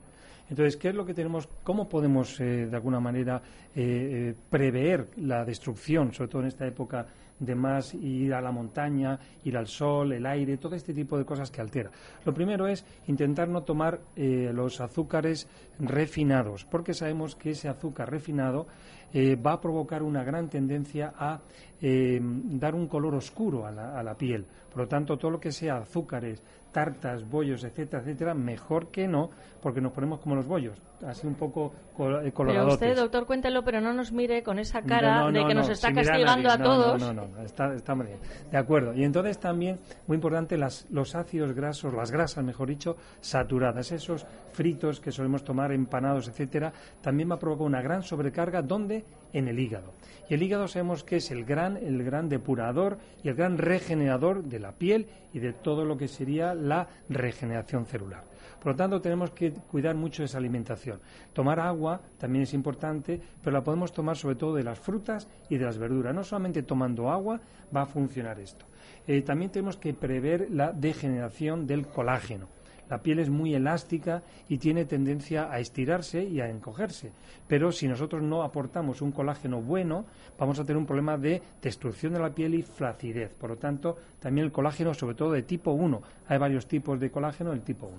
Entonces, 0.53 0.77
¿qué 0.77 0.89
es 0.89 0.95
lo 0.95 1.03
que 1.03 1.15
tenemos? 1.15 1.49
¿Cómo 1.63 1.89
podemos, 1.89 2.39
eh, 2.39 2.67
de 2.67 2.75
alguna 2.75 2.99
manera, 2.99 3.41
eh, 3.75 3.81
eh, 4.29 4.35
prever 4.51 5.07
la 5.17 5.43
destrucción, 5.43 6.13
sobre 6.13 6.29
todo 6.29 6.43
en 6.43 6.49
esta 6.49 6.67
época 6.67 7.07
de 7.39 7.55
más 7.55 7.95
ir 7.95 8.35
a 8.35 8.39
la 8.39 8.51
montaña, 8.51 9.17
ir 9.45 9.57
al 9.57 9.65
sol, 9.65 10.11
el 10.13 10.23
aire, 10.27 10.57
todo 10.57 10.75
este 10.75 10.93
tipo 10.93 11.17
de 11.17 11.25
cosas 11.25 11.49
que 11.49 11.59
altera? 11.59 11.89
Lo 12.23 12.35
primero 12.35 12.67
es 12.67 12.85
intentar 13.07 13.47
no 13.47 13.63
tomar 13.63 13.99
los 14.15 14.79
azúcares 14.79 15.47
refinados, 15.79 16.65
porque 16.65 16.93
sabemos 16.93 17.35
que 17.35 17.49
ese 17.49 17.67
azúcar 17.67 18.11
refinado 18.11 18.67
va 19.15 19.53
a 19.53 19.59
provocar 19.59 20.03
una 20.03 20.23
gran 20.23 20.49
tendencia 20.49 21.13
a 21.17 21.41
dar 21.81 22.75
un 22.75 22.87
color 22.87 23.15
oscuro 23.15 23.65
a 23.65 23.71
la, 23.71 23.99
a 23.99 24.03
la 24.03 24.15
piel. 24.15 24.45
Por 24.69 24.83
lo 24.83 24.87
tanto, 24.87 25.17
todo 25.17 25.31
lo 25.31 25.39
que 25.39 25.51
sea 25.51 25.77
azúcares, 25.77 26.41
tartas, 26.73 27.23
bollos, 27.29 27.63
etcétera, 27.63 28.01
etcétera, 28.01 28.33
mejor 28.33 28.87
que 28.89 29.07
no, 29.07 29.29
porque 29.61 29.79
nos 29.79 29.93
ponemos 29.93 30.19
como 30.19 30.35
los 30.35 30.45
bollos, 30.45 30.77
así 31.07 31.25
un 31.25 31.35
poco 31.35 31.71
col- 31.95 32.15
eh, 32.15 32.19
Pero 32.23 32.33
coloradotes. 32.33 32.73
usted, 32.73 32.95
doctor, 32.97 33.25
cuéntelo, 33.25 33.63
pero 33.63 33.79
no 33.79 33.93
nos 33.93 34.11
mire 34.11 34.43
con 34.43 34.59
esa 34.59 34.81
cara 34.81 35.19
No, 35.19 35.25
no, 35.27 35.31
de 35.31 35.41
no, 35.43 35.47
que 35.47 35.53
nos 35.53 35.67
no, 35.67 35.73
está 35.73 35.93
castigando 35.93 36.49
a 36.49 36.57
todos. 36.57 36.99
No, 37.01 37.13
no, 37.13 37.27
no, 37.27 37.41
está, 37.43 37.73
está 37.73 37.95
muy 37.95 38.07
bien. 38.07 38.17
De 38.51 38.57
acuerdo. 38.57 38.93
Y 38.93 39.03
entonces 39.05 39.39
también, 39.39 39.79
muy 40.07 40.15
importante, 40.15 40.57
las, 40.57 40.85
los 40.89 41.15
ácidos 41.15 41.53
grasos, 41.53 41.93
las 41.93 42.11
grasas, 42.11 42.43
mejor 42.43 42.67
dicho, 42.67 42.97
saturadas, 43.21 43.91
esos 43.91 44.25
fritos 44.51 44.99
que 44.99 45.11
solemos 45.11 45.43
tomar, 45.43 45.71
empanados, 45.71 46.27
etcétera, 46.27 46.73
también 47.01 47.29
va 47.31 47.35
a 47.35 47.39
provocar 47.39 47.67
una 47.67 47.81
gran 47.81 48.03
sobrecarga, 48.03 48.61
¿dónde? 48.61 49.05
En 49.33 49.47
el 49.47 49.59
hígado. 49.59 49.93
Y 50.29 50.35
el 50.35 50.43
hígado 50.43 50.67
sabemos 50.67 51.03
que 51.03 51.17
es 51.17 51.31
el 51.31 51.43
gran, 51.43 51.77
el 51.77 52.03
gran 52.03 52.29
depurador 52.29 52.97
y 53.23 53.29
el 53.29 53.35
gran 53.35 53.57
regenerador 53.57 54.43
de 54.43 54.59
la 54.59 54.71
piel 54.71 55.07
y 55.33 55.39
de 55.39 55.53
todo 55.53 55.83
lo 55.83 55.97
que 55.97 56.07
sería 56.07 56.53
la 56.53 56.87
regeneración 57.09 57.85
celular. 57.85 58.23
Por 58.63 58.71
lo 58.71 58.75
tanto, 58.77 59.01
tenemos 59.01 59.31
que 59.31 59.51
cuidar 59.51 59.93
mucho 59.93 60.23
esa 60.23 60.37
alimentación. 60.37 61.01
Tomar 61.33 61.59
agua 61.59 61.99
también 62.17 62.43
es 62.43 62.53
importante, 62.53 63.19
pero 63.43 63.53
la 63.53 63.63
podemos 63.63 63.91
tomar 63.91 64.15
sobre 64.15 64.37
todo 64.37 64.55
de 64.55 64.63
las 64.63 64.79
frutas 64.79 65.27
y 65.49 65.57
de 65.57 65.65
las 65.65 65.77
verduras. 65.77 66.15
No 66.15 66.23
solamente 66.23 66.63
tomando 66.63 67.11
agua 67.11 67.41
va 67.75 67.81
a 67.81 67.85
funcionar 67.85 68.39
esto. 68.39 68.65
Eh, 69.05 69.21
también 69.21 69.51
tenemos 69.51 69.75
que 69.75 69.93
prever 69.93 70.47
la 70.49 70.71
degeneración 70.71 71.67
del 71.67 71.87
colágeno. 71.87 72.47
La 72.89 73.01
piel 73.01 73.19
es 73.19 73.29
muy 73.29 73.53
elástica 73.55 74.23
y 74.49 74.57
tiene 74.57 74.85
tendencia 74.85 75.51
a 75.51 75.59
estirarse 75.59 76.23
y 76.23 76.41
a 76.41 76.49
encogerse. 76.49 77.11
Pero 77.47 77.71
si 77.71 77.87
nosotros 77.87 78.21
no 78.21 78.43
aportamos 78.43 79.01
un 79.01 79.11
colágeno 79.11 79.61
bueno, 79.61 80.05
vamos 80.37 80.59
a 80.59 80.63
tener 80.63 80.77
un 80.77 80.85
problema 80.85 81.17
de 81.17 81.41
destrucción 81.61 82.13
de 82.13 82.19
la 82.19 82.33
piel 82.33 82.55
y 82.55 82.63
flacidez. 82.63 83.33
Por 83.33 83.51
lo 83.51 83.55
tanto, 83.57 83.97
también 84.19 84.45
el 84.45 84.51
colágeno, 84.51 84.93
sobre 84.93 85.15
todo 85.15 85.31
de 85.31 85.43
tipo 85.43 85.71
1. 85.71 86.01
Hay 86.27 86.37
varios 86.37 86.67
tipos 86.67 86.99
de 86.99 87.11
colágeno 87.11 87.51
del 87.51 87.61
tipo 87.61 87.87
1. 87.87 87.97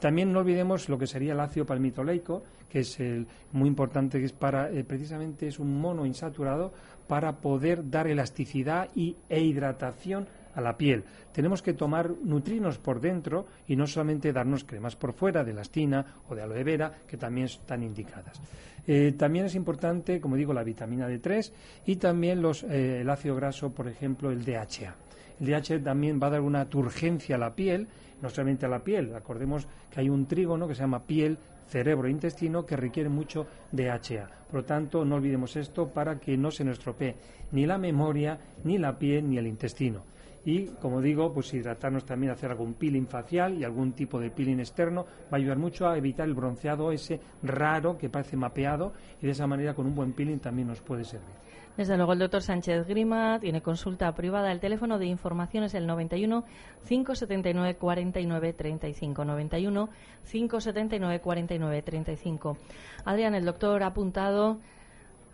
También 0.00 0.32
no 0.32 0.38
olvidemos 0.40 0.88
lo 0.88 0.96
que 0.96 1.08
sería 1.08 1.32
el 1.32 1.40
ácido 1.40 1.66
palmitoleico, 1.66 2.42
que 2.70 2.80
es 2.80 3.00
el, 3.00 3.26
muy 3.52 3.68
importante, 3.68 4.20
que 4.20 4.26
es 4.26 4.32
para, 4.32 4.70
eh, 4.70 4.84
precisamente 4.84 5.48
es 5.48 5.58
un 5.58 5.80
monoinsaturado 5.80 6.72
para 7.08 7.38
poder 7.38 7.90
dar 7.90 8.06
elasticidad 8.06 8.90
y, 8.94 9.16
e 9.28 9.40
hidratación 9.40 10.28
a 10.54 10.60
la 10.60 10.76
piel. 10.76 11.04
Tenemos 11.32 11.62
que 11.62 11.74
tomar 11.74 12.10
nutrinos 12.22 12.78
por 12.78 13.00
dentro 13.00 13.46
y 13.66 13.76
no 13.76 13.86
solamente 13.86 14.32
darnos 14.32 14.64
cremas 14.64 14.96
por 14.96 15.12
fuera 15.12 15.44
de 15.44 15.52
elastina 15.52 16.04
o 16.28 16.34
de 16.34 16.42
aloe 16.42 16.64
vera, 16.64 16.92
que 17.06 17.16
también 17.16 17.46
están 17.46 17.82
indicadas. 17.82 18.40
Eh, 18.86 19.12
también 19.18 19.44
es 19.44 19.54
importante, 19.54 20.20
como 20.20 20.36
digo, 20.36 20.54
la 20.54 20.64
vitamina 20.64 21.08
D3 21.08 21.52
y 21.86 21.96
también 21.96 22.40
los, 22.40 22.62
eh, 22.62 23.02
el 23.02 23.10
ácido 23.10 23.36
graso, 23.36 23.70
por 23.70 23.86
ejemplo, 23.86 24.30
el 24.30 24.44
DHA. 24.44 24.94
El 25.40 25.46
DHA 25.46 25.82
también 25.84 26.18
va 26.20 26.28
a 26.28 26.30
dar 26.30 26.40
una 26.40 26.64
turgencia 26.64 27.36
a 27.36 27.38
la 27.38 27.54
piel, 27.54 27.86
no 28.22 28.30
solamente 28.30 28.66
a 28.66 28.68
la 28.68 28.80
piel. 28.80 29.14
Acordemos 29.14 29.68
que 29.92 30.00
hay 30.00 30.08
un 30.08 30.26
trígono 30.26 30.66
que 30.66 30.74
se 30.74 30.80
llama 30.80 31.02
piel, 31.02 31.38
cerebro 31.68 32.08
e 32.08 32.10
intestino 32.10 32.64
que 32.64 32.76
requiere 32.76 33.10
mucho 33.10 33.46
DHA. 33.72 34.30
Por 34.50 34.60
lo 34.60 34.64
tanto, 34.64 35.04
no 35.04 35.16
olvidemos 35.16 35.54
esto 35.56 35.88
para 35.88 36.18
que 36.18 36.36
no 36.36 36.50
se 36.50 36.64
nos 36.64 36.78
estropee 36.78 37.14
ni 37.52 37.66
la 37.66 37.78
memoria, 37.78 38.38
ni 38.64 38.78
la 38.78 38.98
piel, 38.98 39.28
ni 39.28 39.38
el 39.38 39.46
intestino. 39.46 40.02
Y, 40.44 40.66
como 40.80 41.00
digo, 41.00 41.32
pues 41.32 41.52
hidratarnos 41.52 42.04
también, 42.04 42.32
hacer 42.32 42.50
algún 42.50 42.74
peeling 42.74 43.06
facial 43.06 43.58
y 43.58 43.64
algún 43.64 43.92
tipo 43.92 44.18
de 44.18 44.30
peeling 44.30 44.60
externo 44.60 45.04
va 45.24 45.32
a 45.32 45.36
ayudar 45.36 45.58
mucho 45.58 45.88
a 45.88 45.96
evitar 45.96 46.26
el 46.26 46.34
bronceado 46.34 46.92
ese 46.92 47.20
raro 47.42 47.98
que 47.98 48.08
parece 48.08 48.36
mapeado 48.36 48.92
y 49.20 49.26
de 49.26 49.32
esa 49.32 49.46
manera 49.46 49.74
con 49.74 49.86
un 49.86 49.94
buen 49.94 50.12
peeling 50.12 50.38
también 50.38 50.68
nos 50.68 50.80
puede 50.80 51.04
servir. 51.04 51.48
Desde 51.78 51.96
luego 51.96 52.12
el 52.12 52.18
doctor 52.18 52.42
Sánchez 52.42 52.88
Grima 52.88 53.38
tiene 53.38 53.62
consulta 53.62 54.12
privada. 54.12 54.50
El 54.50 54.58
teléfono 54.58 54.98
de 54.98 55.06
información 55.06 55.62
es 55.62 55.74
el 55.74 55.86
91 55.86 56.44
579 56.88 57.76
49 57.76 58.52
35. 58.52 59.24
91 59.24 59.88
579 60.28 61.20
49 61.20 61.82
35. 61.82 62.56
Adrián, 63.04 63.36
el 63.36 63.44
doctor 63.44 63.84
ha 63.84 63.86
apuntado 63.86 64.58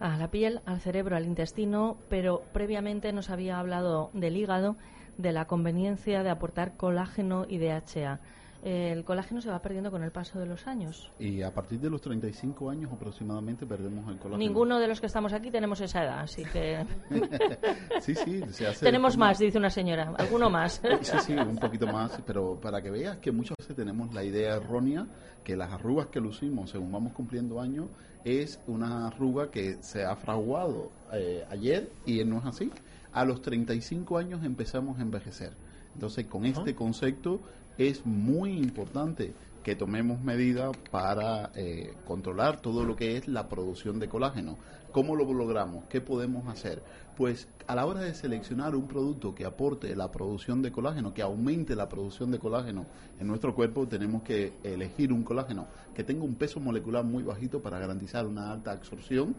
a 0.01 0.19
la 0.19 0.31
piel, 0.31 0.61
al 0.67 0.81
cerebro, 0.81 1.17
al 1.17 1.25
intestino, 1.25 1.97
pero 2.11 2.43
previamente 2.53 3.11
nos 3.15 3.31
había 3.31 3.59
hablado 3.59 4.11
del 4.13 4.37
hígado, 4.37 4.77
de 5.19 5.33
la 5.33 5.47
conveniencia 5.47 6.23
de 6.23 6.31
aportar 6.31 6.77
colágeno 6.77 7.47
y 7.49 7.59
DHA 7.59 8.21
el 8.65 9.05
colágeno 9.05 9.43
se 9.43 9.51
va 9.51 9.61
perdiendo 9.61 9.91
con 9.91 10.03
el 10.03 10.11
paso 10.11 10.39
de 10.39 10.47
los 10.47 10.67
años. 10.67 11.13
Y 11.19 11.43
a 11.43 11.53
partir 11.53 11.79
de 11.81 11.91
los 11.91 12.01
35 12.01 12.71
años 12.71 12.91
aproximadamente 12.91 13.67
perdemos 13.67 14.09
el 14.09 14.17
colágeno. 14.17 14.39
Ninguno 14.39 14.79
de 14.79 14.89
los 14.89 15.01
que 15.01 15.07
estamos 15.07 15.35
aquí 15.35 15.51
tenemos 15.51 15.83
esa 15.83 16.03
edad, 16.03 16.21
así 16.21 16.45
que... 16.45 16.83
sí, 18.01 18.15
sí, 18.15 18.43
se 18.51 18.67
hace 18.67 18.87
Tenemos 18.87 19.19
más, 19.19 19.39
dice 19.39 19.59
una 19.59 19.69
señora, 19.69 20.15
alguno 20.17 20.49
más. 20.49 20.81
sí, 21.03 21.17
sí, 21.21 21.33
un 21.35 21.57
poquito 21.57 21.87
más, 21.87 22.19
pero 22.27 22.59
para 22.59 22.81
que 22.81 22.91
veas 22.91 23.19
que 23.19 23.31
muchas 23.31 23.55
veces 23.59 23.77
tenemos 23.77 24.15
la 24.15 24.25
idea 24.25 24.55
errónea 24.55 25.07
que 25.45 25.57
las 25.57 25.71
arrugas 25.71 26.07
que 26.07 26.21
lucimos 26.21 26.71
según 26.71 26.91
vamos 26.91 27.13
cumpliendo 27.13 27.61
años 27.61 27.89
es 28.25 28.59
una 28.67 29.09
arruga 29.09 29.51
que 29.51 29.77
se 29.83 30.07
ha 30.07 30.17
fraguado 30.17 30.91
eh, 31.13 31.45
ayer 31.51 31.91
y 32.07 32.25
no 32.25 32.39
es 32.39 32.47
así. 32.47 32.71
A 33.15 33.25
los 33.25 33.43
35 33.43 34.19
años 34.19 34.45
empezamos 34.45 34.99
a 34.99 35.03
envejecer. 35.03 35.53
Entonces, 35.95 36.27
con 36.27 36.45
este 36.45 36.75
concepto 36.75 37.41
es 37.79 38.05
muy 38.05 38.53
importante 38.53 39.33
que 39.63 39.77
tomemos 39.77 40.21
medidas 40.21 40.77
para 40.91 41.53
eh, 41.55 41.95
controlar 42.07 42.61
todo 42.61 42.85
lo 42.85 42.97
que 42.97 43.17
es 43.17 43.29
la 43.29 43.49
producción 43.49 44.01
de 44.01 44.09
colágeno. 44.09 44.59
¿Cómo 44.91 45.15
lo 45.15 45.33
logramos? 45.33 45.85
¿Qué 45.89 46.01
podemos 46.01 46.49
hacer? 46.49 46.83
Pues 47.17 47.49
a 47.69 47.77
la 47.77 47.87
hora 47.87 48.01
de 48.01 48.15
seleccionar 48.15 48.75
un 48.75 48.89
producto 48.89 49.33
que 49.33 49.47
aporte 49.47 49.95
la 49.95 50.11
producción 50.11 50.61
de 50.61 50.73
colágeno, 50.73 51.15
que 51.15 51.23
aumente 51.23 51.77
la 51.77 51.89
producción 51.89 52.33
de 52.33 52.41
colágeno 52.41 52.85
en 53.21 53.29
nuestro 53.29 53.55
cuerpo, 53.55 53.87
tenemos 53.87 54.23
que 54.23 54.55
elegir 54.65 55.13
un 55.13 55.23
colágeno 55.23 55.69
que 55.95 56.05
tenga 56.05 56.25
un 56.25 56.35
peso 56.35 56.59
molecular 56.61 57.05
muy 57.05 57.23
bajito 57.23 57.63
para 57.63 57.79
garantizar 57.79 58.27
una 58.27 58.53
alta 58.53 58.73
absorción 58.73 59.35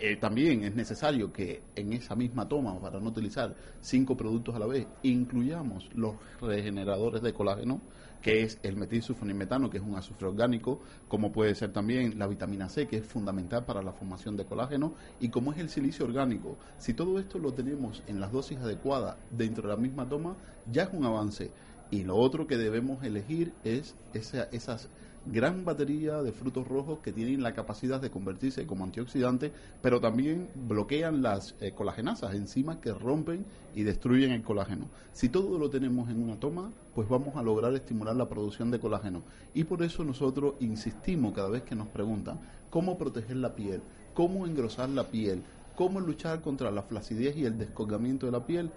eh, 0.00 0.16
también 0.16 0.64
es 0.64 0.74
necesario 0.74 1.32
que 1.32 1.62
en 1.76 1.92
esa 1.92 2.16
misma 2.16 2.48
toma, 2.48 2.80
para 2.80 3.00
no 3.00 3.10
utilizar 3.10 3.54
cinco 3.80 4.16
productos 4.16 4.54
a 4.54 4.58
la 4.58 4.66
vez, 4.66 4.86
incluyamos 5.02 5.88
los 5.94 6.14
regeneradores 6.40 7.20
de 7.20 7.34
colágeno, 7.34 7.80
que 8.22 8.42
es 8.42 8.58
el 8.62 8.76
metilsulfonimetano, 8.76 9.68
que 9.70 9.78
es 9.78 9.82
un 9.82 9.96
azufre 9.96 10.26
orgánico, 10.26 10.80
como 11.08 11.32
puede 11.32 11.54
ser 11.54 11.72
también 11.72 12.18
la 12.18 12.26
vitamina 12.26 12.68
C, 12.68 12.86
que 12.86 12.98
es 12.98 13.06
fundamental 13.06 13.64
para 13.64 13.82
la 13.82 13.92
formación 13.92 14.36
de 14.36 14.44
colágeno, 14.44 14.94
y 15.20 15.28
como 15.28 15.52
es 15.52 15.58
el 15.58 15.68
silicio 15.68 16.06
orgánico. 16.06 16.56
Si 16.78 16.94
todo 16.94 17.18
esto 17.18 17.38
lo 17.38 17.52
tenemos 17.52 18.02
en 18.06 18.20
las 18.20 18.32
dosis 18.32 18.58
adecuadas 18.58 19.16
dentro 19.30 19.68
de 19.68 19.74
la 19.74 19.80
misma 19.80 20.08
toma, 20.08 20.36
ya 20.70 20.84
es 20.84 20.90
un 20.92 21.04
avance. 21.04 21.50
Y 21.90 22.04
lo 22.04 22.16
otro 22.16 22.46
que 22.46 22.56
debemos 22.56 23.02
elegir 23.02 23.52
es 23.64 23.96
esas 24.14 24.88
gran 25.26 25.64
batería 25.64 26.22
de 26.22 26.32
frutos 26.32 26.66
rojos 26.66 27.00
que 27.00 27.12
tienen 27.12 27.42
la 27.42 27.52
capacidad 27.52 28.00
de 28.00 28.10
convertirse 28.10 28.66
como 28.66 28.84
antioxidantes, 28.84 29.52
pero 29.82 30.00
también 30.00 30.48
bloquean 30.54 31.22
las 31.22 31.54
eh, 31.60 31.72
colagenasas, 31.72 32.34
enzimas 32.34 32.78
que 32.78 32.92
rompen 32.92 33.44
y 33.74 33.82
destruyen 33.82 34.32
el 34.32 34.42
colágeno. 34.42 34.86
Si 35.12 35.28
todo 35.28 35.58
lo 35.58 35.70
tenemos 35.70 36.08
en 36.08 36.22
una 36.22 36.40
toma, 36.40 36.70
pues 36.94 37.08
vamos 37.08 37.36
a 37.36 37.42
lograr 37.42 37.74
estimular 37.74 38.16
la 38.16 38.28
producción 38.28 38.70
de 38.70 38.80
colágeno. 38.80 39.22
Y 39.54 39.64
por 39.64 39.82
eso 39.82 40.04
nosotros 40.04 40.54
insistimos 40.60 41.34
cada 41.34 41.48
vez 41.48 41.62
que 41.62 41.74
nos 41.74 41.88
preguntan 41.88 42.40
cómo 42.70 42.96
proteger 42.98 43.36
la 43.36 43.54
piel, 43.54 43.82
cómo 44.14 44.46
engrosar 44.46 44.88
la 44.88 45.04
piel, 45.08 45.42
cómo 45.76 46.00
luchar 46.00 46.40
contra 46.40 46.70
la 46.70 46.82
flacidez 46.82 47.36
y 47.36 47.44
el 47.44 47.58
descolgamiento 47.58 48.26
de 48.26 48.32
la 48.32 48.46
piel, 48.46 48.70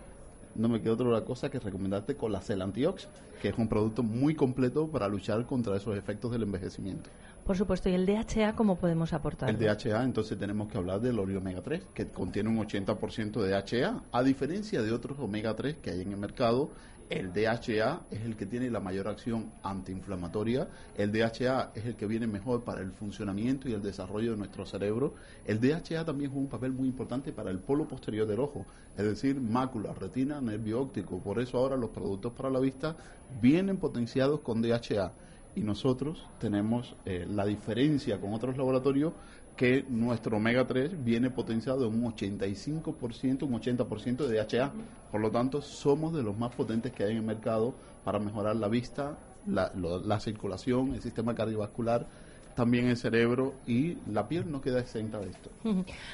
no 0.55 0.69
me 0.69 0.81
queda 0.81 0.93
otra 0.93 1.21
cosa 1.25 1.49
que 1.49 1.59
recomendarte 1.59 2.15
Colacel 2.15 2.61
Antiox, 2.61 3.07
que 3.41 3.49
es 3.49 3.57
un 3.57 3.67
producto 3.67 4.03
muy 4.03 4.35
completo 4.35 4.87
para 4.87 5.07
luchar 5.07 5.45
contra 5.45 5.75
esos 5.75 5.97
efectos 5.97 6.31
del 6.31 6.43
envejecimiento. 6.43 7.09
Por 7.45 7.57
supuesto, 7.57 7.89
¿y 7.89 7.93
el 7.93 8.05
DHA 8.05 8.55
cómo 8.55 8.77
podemos 8.77 9.11
aportar? 9.11 9.49
El 9.49 9.57
DHA, 9.57 10.03
entonces 10.03 10.39
tenemos 10.39 10.69
que 10.69 10.77
hablar 10.77 11.01
del 11.01 11.19
omega 11.19 11.61
3, 11.61 11.83
que 11.93 12.07
contiene 12.07 12.49
un 12.49 12.57
80% 12.57 13.41
de 13.41 13.49
DHA, 13.49 14.03
a 14.11 14.23
diferencia 14.23 14.81
de 14.81 14.91
otros 14.93 15.19
omega 15.19 15.53
3 15.53 15.77
que 15.77 15.91
hay 15.91 16.01
en 16.01 16.11
el 16.11 16.17
mercado 16.17 16.69
el 17.13 17.31
DHA 17.31 18.07
es 18.09 18.21
el 18.21 18.35
que 18.35 18.47
tiene 18.47 18.71
la 18.71 18.79
mayor 18.79 19.07
acción 19.07 19.51
antiinflamatoria. 19.61 20.67
El 20.97 21.11
DHA 21.11 21.71
es 21.75 21.85
el 21.85 21.95
que 21.95 22.07
viene 22.07 22.25
mejor 22.25 22.63
para 22.63 22.81
el 22.81 22.91
funcionamiento 22.91 23.69
y 23.69 23.73
el 23.73 23.83
desarrollo 23.83 24.31
de 24.31 24.37
nuestro 24.37 24.65
cerebro. 24.65 25.13
El 25.45 25.59
DHA 25.59 26.05
también 26.05 26.31
juega 26.31 26.45
un 26.45 26.49
papel 26.49 26.71
muy 26.71 26.87
importante 26.87 27.31
para 27.31 27.51
el 27.51 27.59
polo 27.59 27.87
posterior 27.87 28.25
del 28.25 28.39
ojo, 28.39 28.65
es 28.97 29.05
decir, 29.05 29.39
mácula, 29.39 29.93
retina, 29.93 30.41
nervio 30.41 30.81
óptico. 30.81 31.19
Por 31.19 31.39
eso 31.39 31.59
ahora 31.59 31.77
los 31.77 31.91
productos 31.91 32.33
para 32.33 32.49
la 32.49 32.59
vista 32.59 32.95
vienen 33.39 33.77
potenciados 33.77 34.39
con 34.39 34.63
DHA. 34.63 35.11
Y 35.55 35.61
nosotros 35.61 36.27
tenemos 36.39 36.95
eh, 37.05 37.27
la 37.29 37.45
diferencia 37.45 38.19
con 38.19 38.33
otros 38.33 38.57
laboratorios 38.57 39.13
que 39.55 39.85
nuestro 39.87 40.37
omega 40.37 40.65
3 40.65 41.03
viene 41.03 41.29
potenciado 41.29 41.87
en 41.87 42.03
un 42.03 42.13
85%, 42.13 43.43
un 43.43 43.53
80% 43.53 44.27
de 44.27 44.43
DHA. 44.43 44.71
Por 45.11 45.21
lo 45.21 45.31
tanto, 45.31 45.61
somos 45.61 46.13
de 46.13 46.23
los 46.23 46.37
más 46.37 46.53
potentes 46.55 46.91
que 46.91 47.03
hay 47.03 47.11
en 47.11 47.17
el 47.17 47.23
mercado 47.23 47.73
para 48.03 48.19
mejorar 48.19 48.55
la 48.55 48.67
vista, 48.67 49.17
la, 49.45 49.71
la 49.75 50.19
circulación, 50.19 50.93
el 50.93 51.01
sistema 51.01 51.35
cardiovascular, 51.35 52.07
también 52.55 52.87
el 52.87 52.97
cerebro 52.97 53.53
y 53.65 53.97
la 54.07 54.27
piel 54.27 54.51
no 54.51 54.61
queda 54.61 54.79
exenta 54.79 55.19
de 55.19 55.29
esto. 55.29 55.49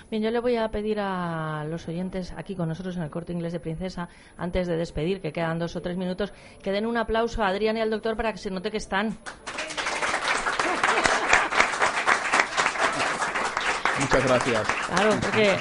Bien, 0.10 0.24
yo 0.24 0.32
le 0.32 0.40
voy 0.40 0.56
a 0.56 0.70
pedir 0.70 1.00
a 1.00 1.66
los 1.66 1.88
oyentes 1.88 2.34
aquí 2.36 2.56
con 2.56 2.70
nosotros 2.70 2.96
en 2.98 3.04
el 3.04 3.10
corte 3.10 3.34
inglés 3.34 3.54
de 3.54 3.60
Princesa, 3.60 4.10
antes 4.38 4.68
de 4.68 4.78
despedir, 4.78 5.22
que 5.22 5.32
quedan 5.32 5.60
dos 5.60 5.76
o 5.76 5.82
tres 5.82 5.98
minutos, 5.98 6.34
que 6.62 6.72
den 6.72 6.86
un 6.86 6.98
aplauso 6.98 7.44
a 7.44 7.48
Adrián 7.48 7.78
y 7.78 7.82
al 7.82 7.90
doctor 7.90 8.16
para 8.16 8.32
que 8.32 8.38
se 8.38 8.52
note 8.52 8.72
que 8.72 8.78
están. 8.78 9.18
Muchas 14.00 14.26
gracias. 14.26 14.68
Claro, 14.88 15.12
porque 15.22 15.56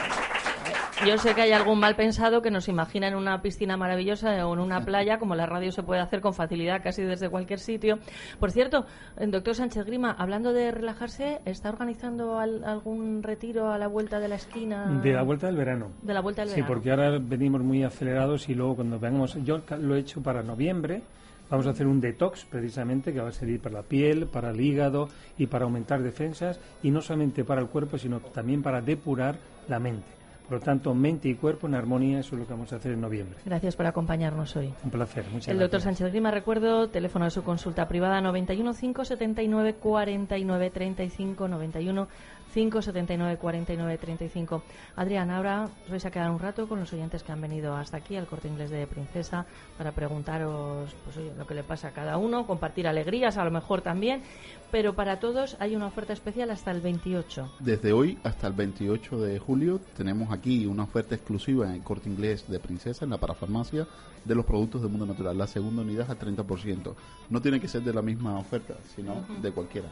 yo 1.06 1.16
sé 1.18 1.34
que 1.34 1.42
hay 1.42 1.52
algún 1.52 1.78
mal 1.78 1.94
pensado 1.94 2.42
que 2.42 2.50
nos 2.50 2.68
imagina 2.68 3.06
en 3.08 3.14
una 3.14 3.40
piscina 3.40 3.76
maravillosa 3.76 4.46
o 4.46 4.54
en 4.54 4.60
una 4.60 4.84
playa, 4.84 5.18
como 5.18 5.34
la 5.34 5.46
radio 5.46 5.70
se 5.70 5.82
puede 5.82 6.00
hacer 6.00 6.20
con 6.20 6.34
facilidad 6.34 6.82
casi 6.82 7.02
desde 7.02 7.28
cualquier 7.28 7.60
sitio. 7.60 7.98
Por 8.40 8.50
cierto, 8.50 8.84
el 9.16 9.30
doctor 9.30 9.54
Sánchez 9.54 9.86
Grima, 9.86 10.14
hablando 10.18 10.52
de 10.52 10.70
relajarse, 10.70 11.40
¿está 11.44 11.68
organizando 11.68 12.38
algún 12.38 13.22
retiro 13.22 13.70
a 13.70 13.78
la 13.78 13.86
vuelta 13.86 14.18
de 14.18 14.28
la 14.28 14.34
esquina? 14.36 14.86
De 15.02 15.12
la 15.12 15.22
vuelta 15.22 15.46
del 15.46 15.56
verano. 15.56 15.90
De 16.02 16.14
la 16.14 16.20
vuelta 16.20 16.42
del 16.42 16.50
verano. 16.50 16.66
Sí, 16.66 16.72
porque 16.72 16.90
ahora 16.90 17.18
venimos 17.20 17.62
muy 17.62 17.84
acelerados 17.84 18.48
y 18.48 18.54
luego 18.54 18.76
cuando 18.76 18.98
vengamos, 18.98 19.36
yo 19.44 19.60
lo 19.80 19.94
he 19.94 20.00
hecho 20.00 20.20
para 20.20 20.42
noviembre 20.42 21.02
Vamos 21.50 21.66
a 21.66 21.70
hacer 21.70 21.86
un 21.86 22.00
detox 22.00 22.44
precisamente 22.44 23.12
que 23.12 23.20
va 23.20 23.28
a 23.28 23.32
servir 23.32 23.60
para 23.60 23.76
la 23.76 23.82
piel, 23.82 24.26
para 24.26 24.50
el 24.50 24.60
hígado 24.60 25.08
y 25.38 25.46
para 25.46 25.64
aumentar 25.64 26.02
defensas 26.02 26.60
y 26.82 26.90
no 26.90 27.00
solamente 27.00 27.44
para 27.44 27.60
el 27.60 27.68
cuerpo, 27.68 27.96
sino 27.98 28.20
también 28.20 28.62
para 28.62 28.80
depurar 28.80 29.38
la 29.66 29.78
mente. 29.78 30.18
Por 30.48 30.60
lo 30.60 30.64
tanto, 30.64 30.94
mente 30.94 31.28
y 31.28 31.34
cuerpo 31.34 31.66
en 31.66 31.74
armonía, 31.74 32.20
eso 32.20 32.34
es 32.34 32.40
lo 32.40 32.46
que 32.46 32.54
vamos 32.54 32.72
a 32.72 32.76
hacer 32.76 32.92
en 32.92 33.02
noviembre. 33.02 33.38
Gracias 33.44 33.76
por 33.76 33.84
acompañarnos 33.84 34.56
hoy. 34.56 34.72
Un 34.82 34.90
placer, 34.90 35.24
muchas 35.24 35.32
gracias. 35.32 35.48
El 35.48 35.58
doctor 35.58 35.82
Sánchez 35.82 36.10
Grima, 36.10 36.30
recuerdo, 36.30 36.88
teléfono 36.88 37.26
de 37.26 37.30
su 37.30 37.42
consulta 37.42 37.86
privada 37.86 38.22
91 38.22 38.72
579 38.72 39.74
49 39.74 40.70
35 40.70 41.48
91 41.48 42.08
579 42.52 43.38
49 43.38 43.98
35. 43.98 44.62
Adrián, 44.96 45.30
ahora 45.30 45.68
os 45.84 45.90
vais 45.90 46.04
a 46.04 46.10
quedar 46.10 46.30
un 46.30 46.38
rato 46.38 46.68
con 46.68 46.80
los 46.80 46.92
oyentes 46.92 47.22
que 47.22 47.32
han 47.32 47.40
venido 47.40 47.76
hasta 47.76 47.96
aquí 47.96 48.16
al 48.16 48.26
corte 48.26 48.48
inglés 48.48 48.70
de 48.70 48.86
Princesa 48.86 49.46
para 49.76 49.92
preguntaros 49.92 50.94
pues, 51.04 51.16
oye, 51.16 51.32
lo 51.36 51.46
que 51.46 51.54
le 51.54 51.62
pasa 51.62 51.88
a 51.88 51.90
cada 51.92 52.16
uno, 52.16 52.46
compartir 52.46 52.88
alegrías 52.88 53.36
a 53.36 53.44
lo 53.44 53.50
mejor 53.50 53.82
también, 53.82 54.22
pero 54.70 54.94
para 54.94 55.20
todos 55.20 55.56
hay 55.60 55.76
una 55.76 55.86
oferta 55.86 56.12
especial 56.12 56.50
hasta 56.50 56.70
el 56.70 56.80
28. 56.80 57.52
Desde 57.60 57.92
hoy 57.92 58.18
hasta 58.24 58.46
el 58.46 58.52
28 58.54 59.20
de 59.20 59.38
julio 59.38 59.80
tenemos 59.96 60.32
aquí 60.32 60.66
una 60.66 60.84
oferta 60.84 61.14
exclusiva 61.14 61.66
en 61.66 61.74
el 61.74 61.82
corte 61.82 62.08
inglés 62.08 62.48
de 62.48 62.58
Princesa, 62.58 63.04
en 63.04 63.10
la 63.10 63.18
parafarmacia, 63.18 63.86
de 64.24 64.34
los 64.34 64.44
productos 64.44 64.82
del 64.82 64.90
mundo 64.90 65.06
natural. 65.06 65.36
La 65.36 65.46
segunda 65.46 65.82
unidad 65.82 66.10
al 66.10 66.18
30%. 66.18 66.94
No 67.30 67.40
tiene 67.40 67.60
que 67.60 67.68
ser 67.68 67.82
de 67.82 67.94
la 67.94 68.02
misma 68.02 68.38
oferta, 68.38 68.74
sino 68.94 69.24
de 69.40 69.52
cualquiera. 69.52 69.88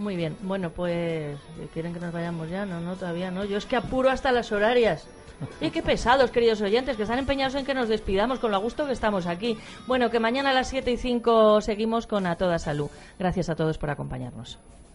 Muy 0.00 0.16
bien, 0.16 0.34
bueno, 0.40 0.70
pues 0.70 1.38
quieren 1.74 1.92
que 1.92 2.00
nos 2.00 2.10
vayamos 2.10 2.48
ya, 2.48 2.64
no, 2.64 2.80
no, 2.80 2.96
todavía 2.96 3.30
no. 3.30 3.44
Yo 3.44 3.58
es 3.58 3.66
que 3.66 3.76
apuro 3.76 4.08
hasta 4.08 4.32
las 4.32 4.50
horarias. 4.50 5.06
Y 5.60 5.70
qué 5.70 5.82
pesados, 5.82 6.30
queridos 6.30 6.60
oyentes, 6.62 6.96
que 6.96 7.02
están 7.02 7.18
empeñados 7.18 7.54
en 7.54 7.66
que 7.66 7.74
nos 7.74 7.88
despidamos 7.88 8.38
con 8.38 8.50
lo 8.50 8.60
gusto 8.60 8.86
que 8.86 8.92
estamos 8.92 9.26
aquí. 9.26 9.58
Bueno, 9.86 10.10
que 10.10 10.18
mañana 10.18 10.50
a 10.50 10.52
las 10.54 10.68
7 10.68 10.90
y 10.90 10.96
5 10.96 11.60
seguimos 11.60 12.06
con 12.06 12.26
A 12.26 12.36
Toda 12.36 12.58
Salud. 12.58 12.90
Gracias 13.18 13.48
a 13.50 13.54
todos 13.54 13.76
por 13.76 13.90
acompañarnos. 13.90 14.58